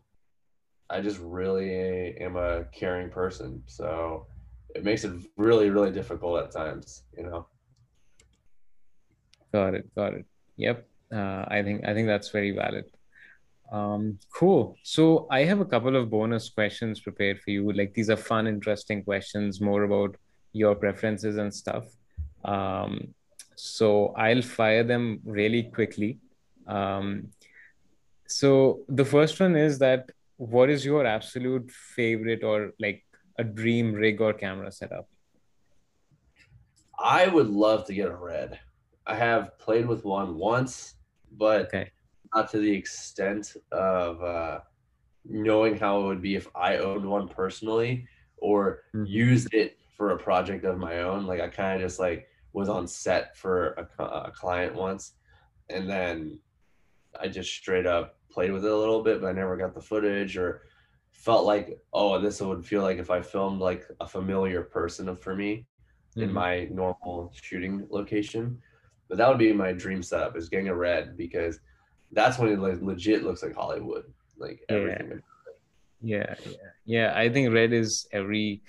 [0.90, 3.64] I just really am a caring person.
[3.66, 4.28] So
[4.76, 7.48] it makes it really really difficult at times, you know.
[9.54, 9.94] Got it.
[9.96, 10.26] Got it.
[10.58, 10.88] Yep.
[11.12, 12.86] Uh, I think I think that's very valid.
[13.72, 14.76] Um, cool.
[14.84, 17.72] So I have a couple of bonus questions prepared for you.
[17.72, 20.18] Like these are fun, interesting questions, more about
[20.52, 21.86] your preferences and stuff.
[22.44, 23.14] Um,
[23.56, 26.20] so I'll fire them really quickly.
[26.68, 27.30] Um,
[28.28, 33.04] so the first one is that what is your absolute favorite or like
[33.38, 35.08] a dream rig or camera setup?
[37.00, 38.60] I would love to get a red.
[39.06, 40.96] I have played with one once,
[41.32, 41.92] but Okay.
[42.34, 44.62] not to the extent of uh,
[45.26, 49.08] knowing how it would be if I owned one personally or Mhm.
[49.08, 51.26] used it for a project of my own.
[51.26, 55.14] Like I kind of just like was on set for a, a client once,
[55.70, 56.40] and then
[57.20, 59.82] I just straight up played with it a little bit, but I never got the
[59.82, 60.64] footage or
[61.12, 65.36] felt like, oh, this would feel like if I filmed like a familiar person for
[65.36, 65.68] me
[66.18, 66.34] in Mhm.
[66.34, 68.62] my normal shooting location.
[69.12, 71.60] But that would be my dream setup is getting a red because
[72.14, 74.06] that's when it like legit looks like Hollywood.
[74.38, 74.76] Like Yeah.
[74.78, 75.22] everything.
[76.02, 77.14] Yeah, yeah, yeah.
[77.14, 78.62] I think red is every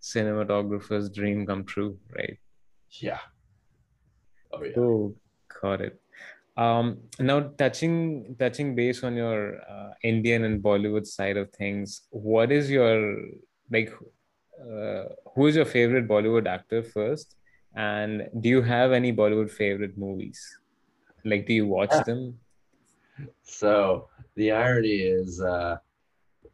[0.00, 2.38] cinematographer's dream come true, right?
[2.92, 3.18] Yeah.
[4.50, 4.78] Oh yeah.
[4.78, 5.14] Oh,
[5.60, 6.00] got it.
[6.56, 12.50] Um, now touching touching base on your uh, Indian and Bollywood side of things, what
[12.50, 13.18] is your
[13.70, 13.92] like?
[14.58, 15.04] Uh,
[15.34, 17.36] who is your favorite Bollywood actor first?
[17.74, 20.58] And do you have any Bollywood favorite movies?
[21.24, 22.02] Like, do you watch Yeah.
[22.02, 22.38] them?
[23.42, 25.76] So the irony is uh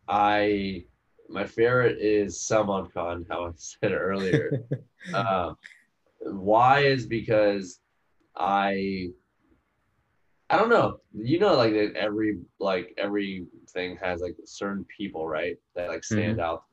[0.08, 0.84] I
[1.28, 4.64] my favorite is Salman Khan, how I said earlier.
[5.14, 5.56] um,
[6.20, 7.80] why is because
[8.36, 9.08] I
[10.50, 11.00] I don't know.
[11.14, 15.56] You know, like that every like everything has like certain people, right?
[15.74, 16.64] That like stand out,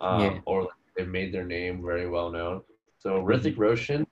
[0.00, 0.40] um, Yeah.
[0.46, 2.62] or like, they've made their name very well known.
[3.00, 4.06] So Hrithik Roshan,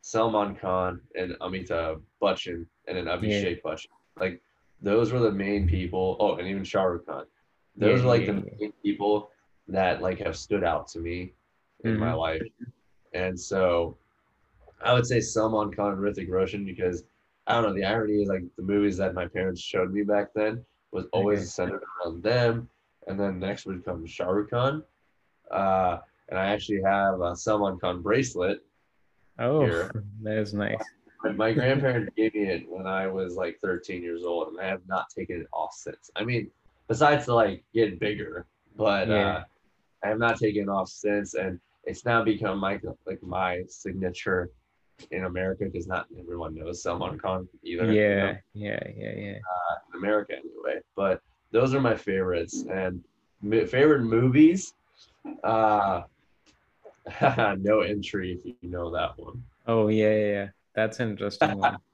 [0.00, 3.88] Salman Khan, and Amitabh Bachchan, and then Abhishek Bachchan.
[4.18, 4.40] Like
[4.80, 6.16] those were the main people.
[6.18, 7.26] Oh, and even Shah Rukh Khan.
[7.76, 8.56] Those Yeah, are like yeah, the yeah.
[8.58, 9.30] main people
[9.68, 11.34] that like have stood out to me
[11.84, 12.18] in my Mhm.
[12.18, 12.42] life.
[13.12, 13.98] And so
[14.82, 17.04] I would say Salman Khan and Hrithik Roshan because
[17.46, 17.74] I don't know.
[17.74, 21.40] The irony is like the movies that my parents showed me back then was always
[21.40, 21.46] Okay.
[21.46, 22.70] centered around them,
[23.06, 24.82] and then next would come Shah Rukh Khan.
[25.50, 25.98] Uh,
[26.30, 28.60] and I actually have a Salman Khan bracelet.
[29.38, 29.90] Oh, Here.
[30.22, 30.82] that is nice.
[31.24, 34.66] My, my grandparents gave me it when I was like 13 years old, and I
[34.66, 36.10] have not taken it off since.
[36.16, 36.50] I mean,
[36.88, 38.46] besides to like get bigger,
[38.76, 39.16] but Yeah.
[39.16, 39.44] uh,
[40.04, 44.50] I have not taken it off since, and it's now become my like my signature
[45.10, 47.86] in America because not everyone knows Salman Khan either.
[47.92, 48.36] Yeah, you know?
[48.54, 49.32] yeah, yeah, yeah.
[49.38, 50.80] Uh, in America anyway.
[50.96, 51.20] But
[51.52, 53.02] those are my favorites and
[53.68, 54.72] favorite movies.
[55.42, 56.02] Uh,
[57.58, 59.42] no entry if you know that one.
[59.66, 60.48] Oh yeah, yeah, yeah.
[60.74, 61.78] That's an interesting one.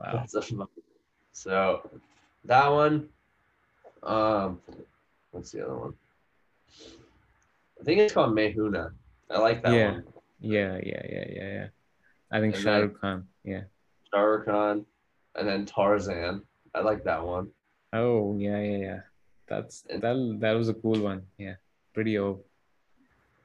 [0.00, 0.12] Wow.
[0.14, 0.66] That's a fun.
[1.32, 1.88] So
[2.46, 3.08] that one.
[4.02, 4.60] Um,
[5.30, 5.94] what's the other one?
[7.80, 8.88] I think it's called Main Hoon Na.
[9.30, 9.90] I like that Yeah.
[9.92, 10.04] one.
[10.40, 11.66] Yeah, yeah, yeah, yeah, yeah.
[12.32, 13.28] I think And Shah Rukh Khan.
[13.44, 13.62] Yeah.
[14.12, 14.86] Shah Rukh Khan,
[15.36, 16.42] and then Tarzan.
[16.74, 17.48] I like that one.
[17.92, 19.00] Oh yeah, yeah, yeah.
[19.46, 20.38] That's And- that.
[20.40, 21.22] That was a cool one.
[21.38, 21.56] Yeah,
[21.94, 22.42] pretty old.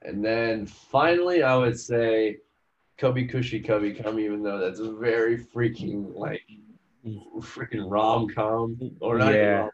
[0.02, 2.38] And then finally, I would say
[2.98, 6.42] Kabhi Khushi Kabhie Gham, even though that's a very freaking like
[7.40, 9.68] freaking rom com or not Yeah.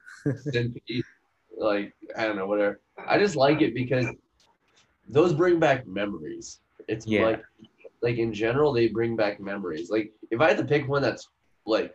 [1.57, 2.81] like I don't know whatever.
[3.07, 4.07] I just like it because
[5.09, 6.61] those bring back memories.
[6.89, 7.23] It's Yeah.
[7.25, 7.43] like
[8.03, 9.91] like in general they bring back memories.
[9.91, 11.29] Like if I had to pick one that's
[11.67, 11.95] like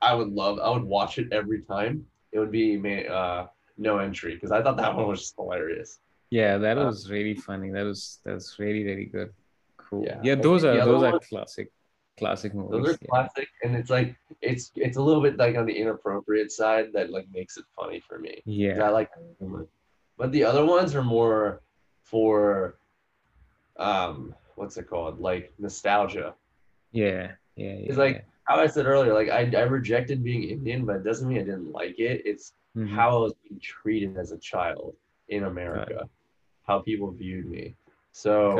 [0.00, 2.04] I would love, I would watch it every time.
[2.32, 3.46] It would be uh,
[3.78, 6.00] no entry because I thought that one was just hilarious.
[6.32, 7.68] Yeah, that Uh, was really funny.
[7.76, 9.30] That was that's really really good.
[9.76, 10.04] Cool.
[10.08, 10.20] Yeah.
[10.26, 11.68] Yeah, those are those are classic,
[12.20, 12.94] classic Those movies.
[12.94, 16.86] are classic, and it's like it's it's a little bit like on the inappropriate side
[16.96, 18.34] that like makes it funny for me.
[18.46, 18.82] Yeah.
[18.82, 19.66] I like humor.
[20.16, 21.60] But the other ones are more
[22.12, 22.78] for
[23.76, 25.18] um what's it called?
[25.20, 26.28] Like nostalgia.
[26.92, 27.32] Yeah.
[27.56, 27.74] Yeah.
[27.76, 27.88] Yeah.
[27.88, 31.28] It's like how I said earlier, like I, I rejected being Indian, but it doesn't
[31.28, 32.22] mean I didn't like it.
[32.24, 32.84] It's yeah.
[32.84, 32.88] Mhm.
[32.98, 34.96] how I was being treated as a child
[35.28, 36.08] in America,
[36.66, 37.74] how people viewed me.
[38.12, 38.58] So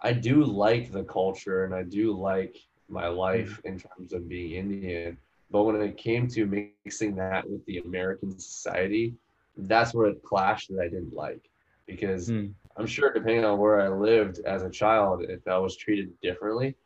[0.00, 2.56] I do like the culture and I do like
[2.88, 3.16] my Mm.
[3.16, 5.18] life in terms of being Indian.
[5.50, 9.14] But when it came to mixing that with the American society,
[9.56, 11.48] that's where it clashed that I didn't like.
[11.86, 12.48] Because Hmm.
[12.76, 16.76] I'm sure depending on where I lived as a child, if I was treated differently,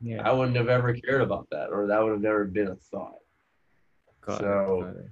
[0.00, 0.22] Yeah.
[0.28, 3.18] I wouldn't have ever cared about that or that would have never been a thought.
[4.20, 5.10] Got so- it.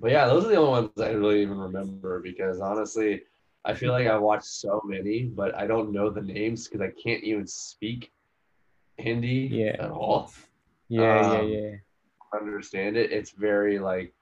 [0.00, 3.22] But yeah, those are the only ones I really even remember because honestly,
[3.64, 6.90] I feel like I watched so many, but I don't know the names because I
[7.00, 8.12] can't even speak
[8.98, 9.76] Hindi Yeah.
[9.78, 10.32] at all.
[10.88, 11.18] Yeah.
[11.18, 11.58] Um, yeah.
[11.58, 11.76] Yeah.
[12.34, 13.12] Understand it.
[13.12, 14.12] It's very like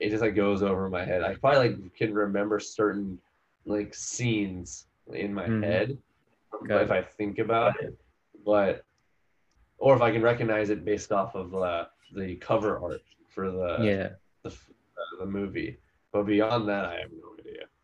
[0.00, 1.22] it just like goes over my head.
[1.22, 3.18] I probably like can remember certain
[3.66, 5.62] like scenes in my Mhm.
[5.62, 5.98] head
[6.66, 7.96] Got if I think about it,
[8.44, 8.84] but
[9.78, 13.76] or if I can recognize it based off of uh, the cover art for the
[13.84, 14.08] Yeah.
[14.42, 15.78] the, uh, the movie.
[16.12, 17.36] But beyond that, I have no.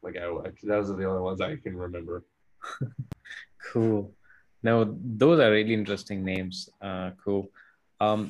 [0.07, 0.27] Like I,
[0.62, 2.23] those are the only ones I can remember.
[3.73, 4.15] Cool.
[4.62, 4.77] Now
[5.23, 6.69] those are really interesting names.
[6.81, 7.51] Uh, cool.
[8.01, 8.20] Um,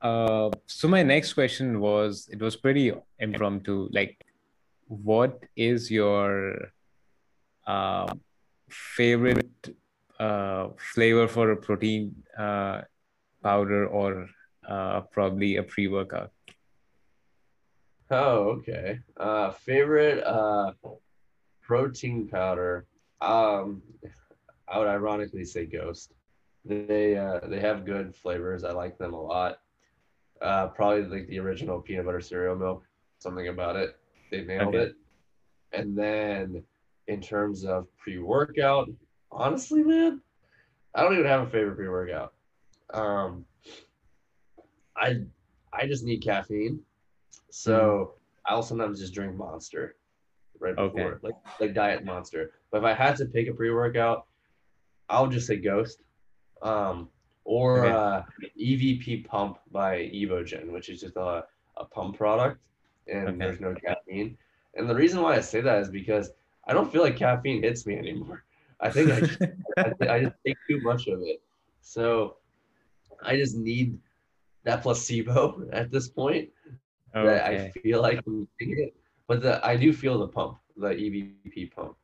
[0.00, 3.88] uh, so my next question was it was pretty impromptu.
[3.92, 4.16] Like,
[4.88, 6.72] what is your
[7.66, 8.14] uh,
[8.70, 9.76] favorite
[10.18, 12.82] uh, flavor for a protein uh,
[13.42, 14.28] powder or
[14.66, 16.32] uh, probably a pre-workout?
[18.12, 19.00] Oh, okay.
[19.16, 20.72] Uh, favorite uh,
[21.62, 22.84] protein powder.
[23.22, 23.80] Um,
[24.68, 26.12] I would ironically say Ghost.
[26.66, 28.64] They uh, they have good flavors.
[28.64, 29.60] I like them a lot.
[30.42, 32.84] Uh, probably like the original peanut butter cereal milk.
[33.18, 33.96] Something about it.
[34.30, 34.84] They nailed Okay.
[34.84, 34.96] it.
[35.72, 36.62] And then
[37.06, 38.90] in terms of pre-workout,
[39.30, 40.20] honestly, man,
[40.94, 42.34] I don't even have a favorite pre-workout.
[42.92, 43.46] Um,
[44.94, 45.22] I
[45.72, 46.80] I just need caffeine.
[47.52, 48.14] So
[48.46, 49.96] I'll sometimes just drink Monster
[50.58, 50.90] right Okay.
[50.94, 52.52] before, like like Diet Monster.
[52.70, 54.24] But if I had to pick a pre-workout,
[55.10, 56.02] I'll just say Ghost,
[56.62, 57.10] um,
[57.44, 57.90] or Okay.
[57.90, 58.22] uh,
[58.58, 61.44] EVP Pump by Evogen, which is just a,
[61.76, 62.58] a pump product,
[63.06, 63.38] and Okay.
[63.38, 64.38] there's no caffeine.
[64.74, 66.30] And the reason why I say that is because
[66.66, 68.44] I don't feel like caffeine hits me anymore.
[68.80, 69.40] I think I just,
[69.76, 71.42] I, I just take too much of it.
[71.82, 72.38] So
[73.22, 73.98] I just need
[74.64, 76.48] that placebo at this point
[77.14, 78.20] that I feel like
[78.58, 78.94] it.
[79.28, 81.96] But the I do feel the pump, the EVP pump.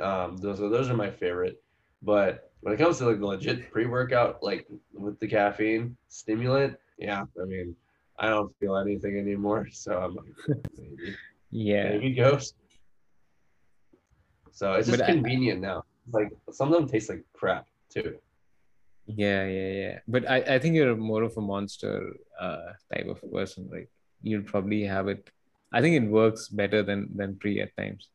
[0.00, 1.62] Um, those are those are my favorite.
[2.02, 7.24] But when it comes to like the legit pre-workout, like with the caffeine stimulant, yeah,
[7.40, 7.74] I mean,
[8.18, 9.68] I don't feel anything anymore.
[9.72, 11.16] So I'm like, maybe,
[11.50, 11.88] Yeah.
[11.90, 12.54] maybe ghost.
[14.52, 15.84] So it's just But I- convenient now.
[16.12, 18.18] Like some of them taste like crap too.
[19.06, 19.98] Yeah, yeah, yeah.
[20.06, 23.68] But I, I think you're more of a monster uh, type of person.
[23.72, 23.88] Like
[24.24, 25.30] you'll probably have it.
[25.72, 28.08] I think it works better than than pre at times.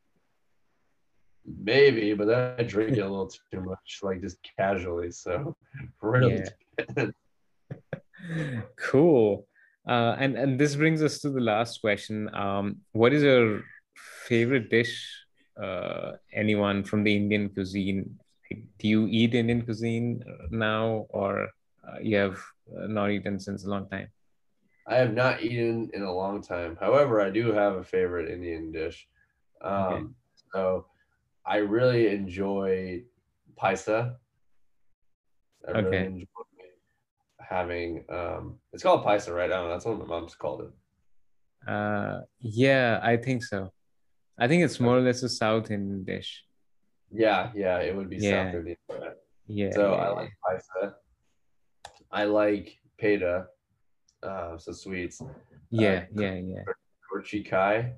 [1.45, 5.11] Maybe, but then I drink it a little too much, like just casually.
[5.11, 5.55] So
[6.01, 6.43] really,
[8.77, 9.47] Cool.
[9.87, 12.29] Uh, and and this brings us to the last question.
[12.35, 13.61] Um, what is your
[14.27, 14.93] favorite dish?
[15.61, 18.19] Uh, anyone from the Indian cuisine?
[18.79, 21.49] do you eat Indian cuisine now, or
[21.87, 22.37] uh, you have
[22.75, 24.09] uh, not eaten since a long time?
[24.89, 26.75] I have not eaten in a long time.
[26.79, 29.07] However, I do have a favorite Indian dish.
[29.61, 30.03] Um, okay.
[30.51, 30.85] So
[31.45, 33.03] I really enjoy
[33.55, 34.15] paisa.
[35.67, 35.81] I okay.
[35.81, 36.25] really enjoy
[37.39, 39.51] having um, it's called paisa, right?
[39.51, 39.69] I don't know.
[39.69, 41.69] That's what my mom's called it.
[41.71, 43.71] Uh, yeah, I think so.
[44.39, 46.43] I think it's more or less a South Indian dish.
[47.11, 48.45] Yeah, yeah, it would be yeah.
[48.45, 48.77] South Indian.
[49.45, 49.71] Yeah.
[49.71, 50.93] So yeah, I like paisa.
[52.11, 53.45] I like peda
[54.23, 55.21] uh, so sweets.
[55.69, 56.63] Yeah, uh, yeah, yeah.
[57.11, 57.93] Karjikai.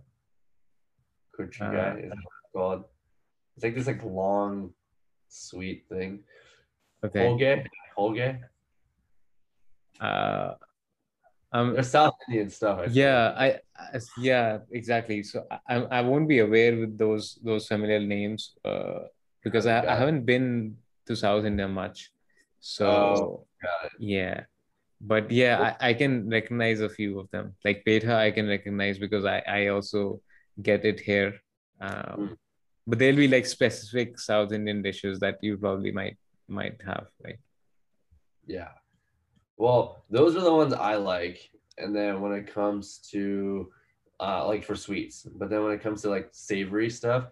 [1.38, 2.14] Karjikai uh, is
[2.54, 2.84] called.
[3.56, 4.74] It's like this like long,
[5.28, 6.20] sweet thing.
[7.04, 7.20] Okay.
[7.28, 7.68] Holge.
[7.96, 8.38] Holge.
[10.00, 10.54] Uh,
[11.54, 12.80] um, There's South Indian stuff.
[12.80, 15.24] I yeah, I, I, yeah exactly.
[15.24, 19.12] So I I won't be aware with those those familiar names uh,
[19.44, 20.78] because I, I haven't been
[21.08, 22.12] to South India much.
[22.62, 23.46] So oh,
[24.00, 24.46] yeah,
[25.02, 29.00] but yeah I, I can recognize a few of them like petha i can recognize
[29.00, 30.22] because i i also
[30.62, 31.34] get it here
[31.82, 32.38] um, mm.
[32.86, 36.18] but there'll be like specific south indian dishes that you probably might
[36.48, 37.40] might have right
[38.46, 38.70] yeah
[39.58, 43.70] well those are the ones i like and then when it comes to
[44.20, 47.26] uh like for sweets but then when it comes to like savory stuff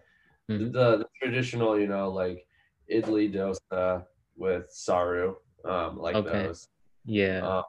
[0.50, 0.72] mm-hmm.
[0.72, 2.44] the, the traditional you know like
[2.92, 4.04] idli dosa
[4.36, 6.46] with saru um like okay.
[6.46, 6.66] those
[7.04, 7.40] yeah.
[7.44, 7.62] Uh,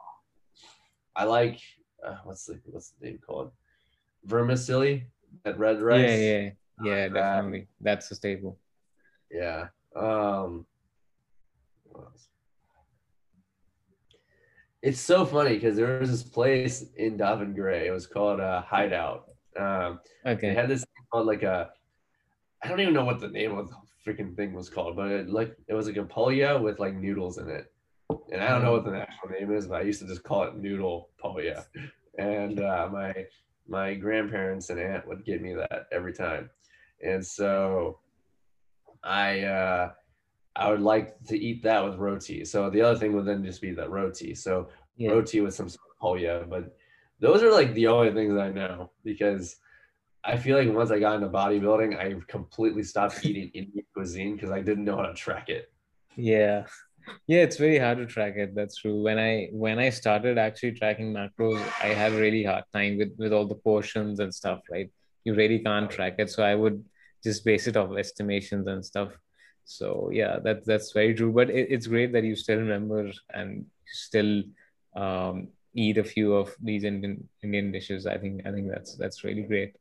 [1.14, 1.60] I like
[2.06, 3.52] uh, what's the what's the name called?
[4.24, 5.06] Vermicelli,
[5.44, 6.10] that red rice.
[6.10, 6.50] Yeah, yeah,
[6.84, 7.68] yeah, definitely.
[7.80, 8.58] That's a staple.
[9.30, 9.68] Yeah.
[9.96, 10.66] Um.
[14.82, 17.86] It's so funny because there was this place in Davangere.
[17.86, 19.28] It was called a uh, Hideout.
[19.56, 20.48] Um, okay.
[20.48, 21.70] It had this called like a,
[22.64, 25.30] I don't even know what the name of the freaking thing was called, but it
[25.30, 27.71] like it was like a polya with like noodles in it
[28.32, 30.44] and I don't know what the actual name is, but I used to just call
[30.44, 31.64] it noodle poya.
[32.18, 33.12] And uh, my
[33.68, 36.50] my grandparents and aunt would give me that every time,
[37.02, 37.98] and so
[39.02, 39.92] I uh,
[40.56, 42.44] I would like to eat that with roti.
[42.44, 44.34] So the other thing would then just be that roti.
[44.34, 45.10] So yeah.
[45.10, 46.76] roti with some sort of poya, but
[47.20, 49.56] those are like the only things I know because
[50.24, 54.50] I feel like once I got into bodybuilding, I completely stopped eating Indian cuisine because
[54.50, 55.72] I didn't know how to track it.
[56.14, 56.64] Yeah
[57.26, 59.02] yeah it's very hard to track it that's true.
[59.02, 63.12] When i when i started actually tracking macros i had a really hard time with
[63.18, 64.90] with all the portions and stuff right?
[65.24, 66.84] You really can't track it so i would
[67.24, 69.10] just base it off estimations and stuff.
[69.64, 73.66] So yeah that that's very true but it, it's great that you still remember and
[73.86, 74.42] still
[74.96, 78.06] um, eat a few of these indian indian dishes.
[78.06, 79.76] I think i think that's that's really great.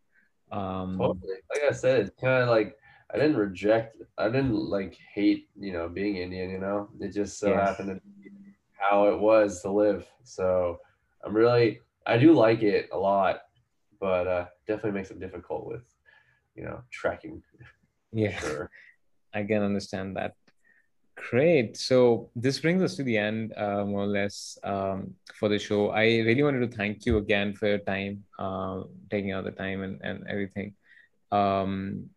[0.51, 1.39] Um totally.
[1.51, 2.75] like i said kind of like
[3.13, 3.97] I didn't reject.
[4.17, 5.49] I didn't like hate.
[5.59, 6.49] You know, being Indian.
[6.49, 7.69] You know, it just so yes.
[7.69, 8.31] happened to be
[8.73, 10.05] how it was to live.
[10.23, 10.79] So
[11.23, 11.81] I'm really.
[12.05, 13.41] I do like it a lot,
[13.99, 15.83] but uh, definitely makes it difficult with,
[16.55, 17.41] you know, tracking.
[18.13, 18.69] Yeah, sure.
[19.33, 20.33] I can understand that.
[21.15, 21.77] Great.
[21.77, 25.91] So this brings us to the end, uh, more or less, um, for the show.
[25.91, 29.83] I really wanted to thank you again for your time, uh, taking out the time
[29.83, 30.73] and, and everything.
[31.31, 32.09] Um,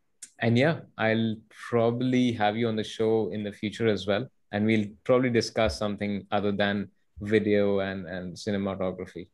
[0.44, 1.36] and yeah, I'll
[1.70, 4.28] probably have you on the show in the future as well.
[4.52, 6.90] And we'll probably discuss something other than
[7.22, 9.28] video and, and cinematography.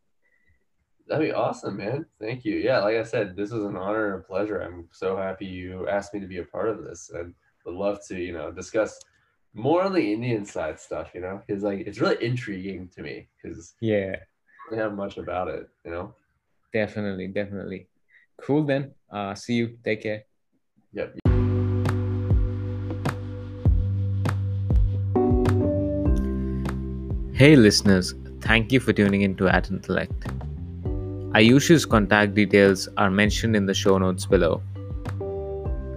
[1.08, 2.06] That'd be awesome, man.
[2.20, 2.58] Thank you.
[2.58, 4.60] Yeah, like I said, this was an honor and a pleasure.
[4.60, 7.34] I'm so happy you asked me to be a part of this and
[7.66, 9.00] would love to, you know, discuss
[9.52, 13.26] more on the Indian side stuff, you know, because like it's really intriguing to me
[13.42, 16.14] because yeah, I don't have much about it, you know.
[16.72, 17.88] Definitely, definitely.
[18.40, 18.92] Cool then.
[19.10, 19.76] Uh see you.
[19.82, 20.22] Take care.
[20.92, 21.18] Yep.
[27.32, 30.26] Hey listeners, thank you for tuning in to At Intellect.
[31.32, 34.60] Ayush's contact details are mentioned in the show notes below.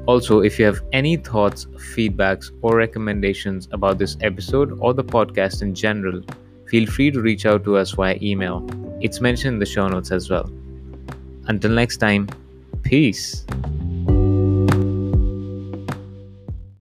[0.06, 1.66] Also, if you have any thoughts,
[1.96, 6.22] feedbacks, or recommendations about this episode or the podcast in general,
[6.68, 8.64] feel free to reach out to us via email.
[9.02, 10.52] It's mentioned in the show notes as well.
[11.48, 12.28] Until next time,
[12.84, 13.44] peace.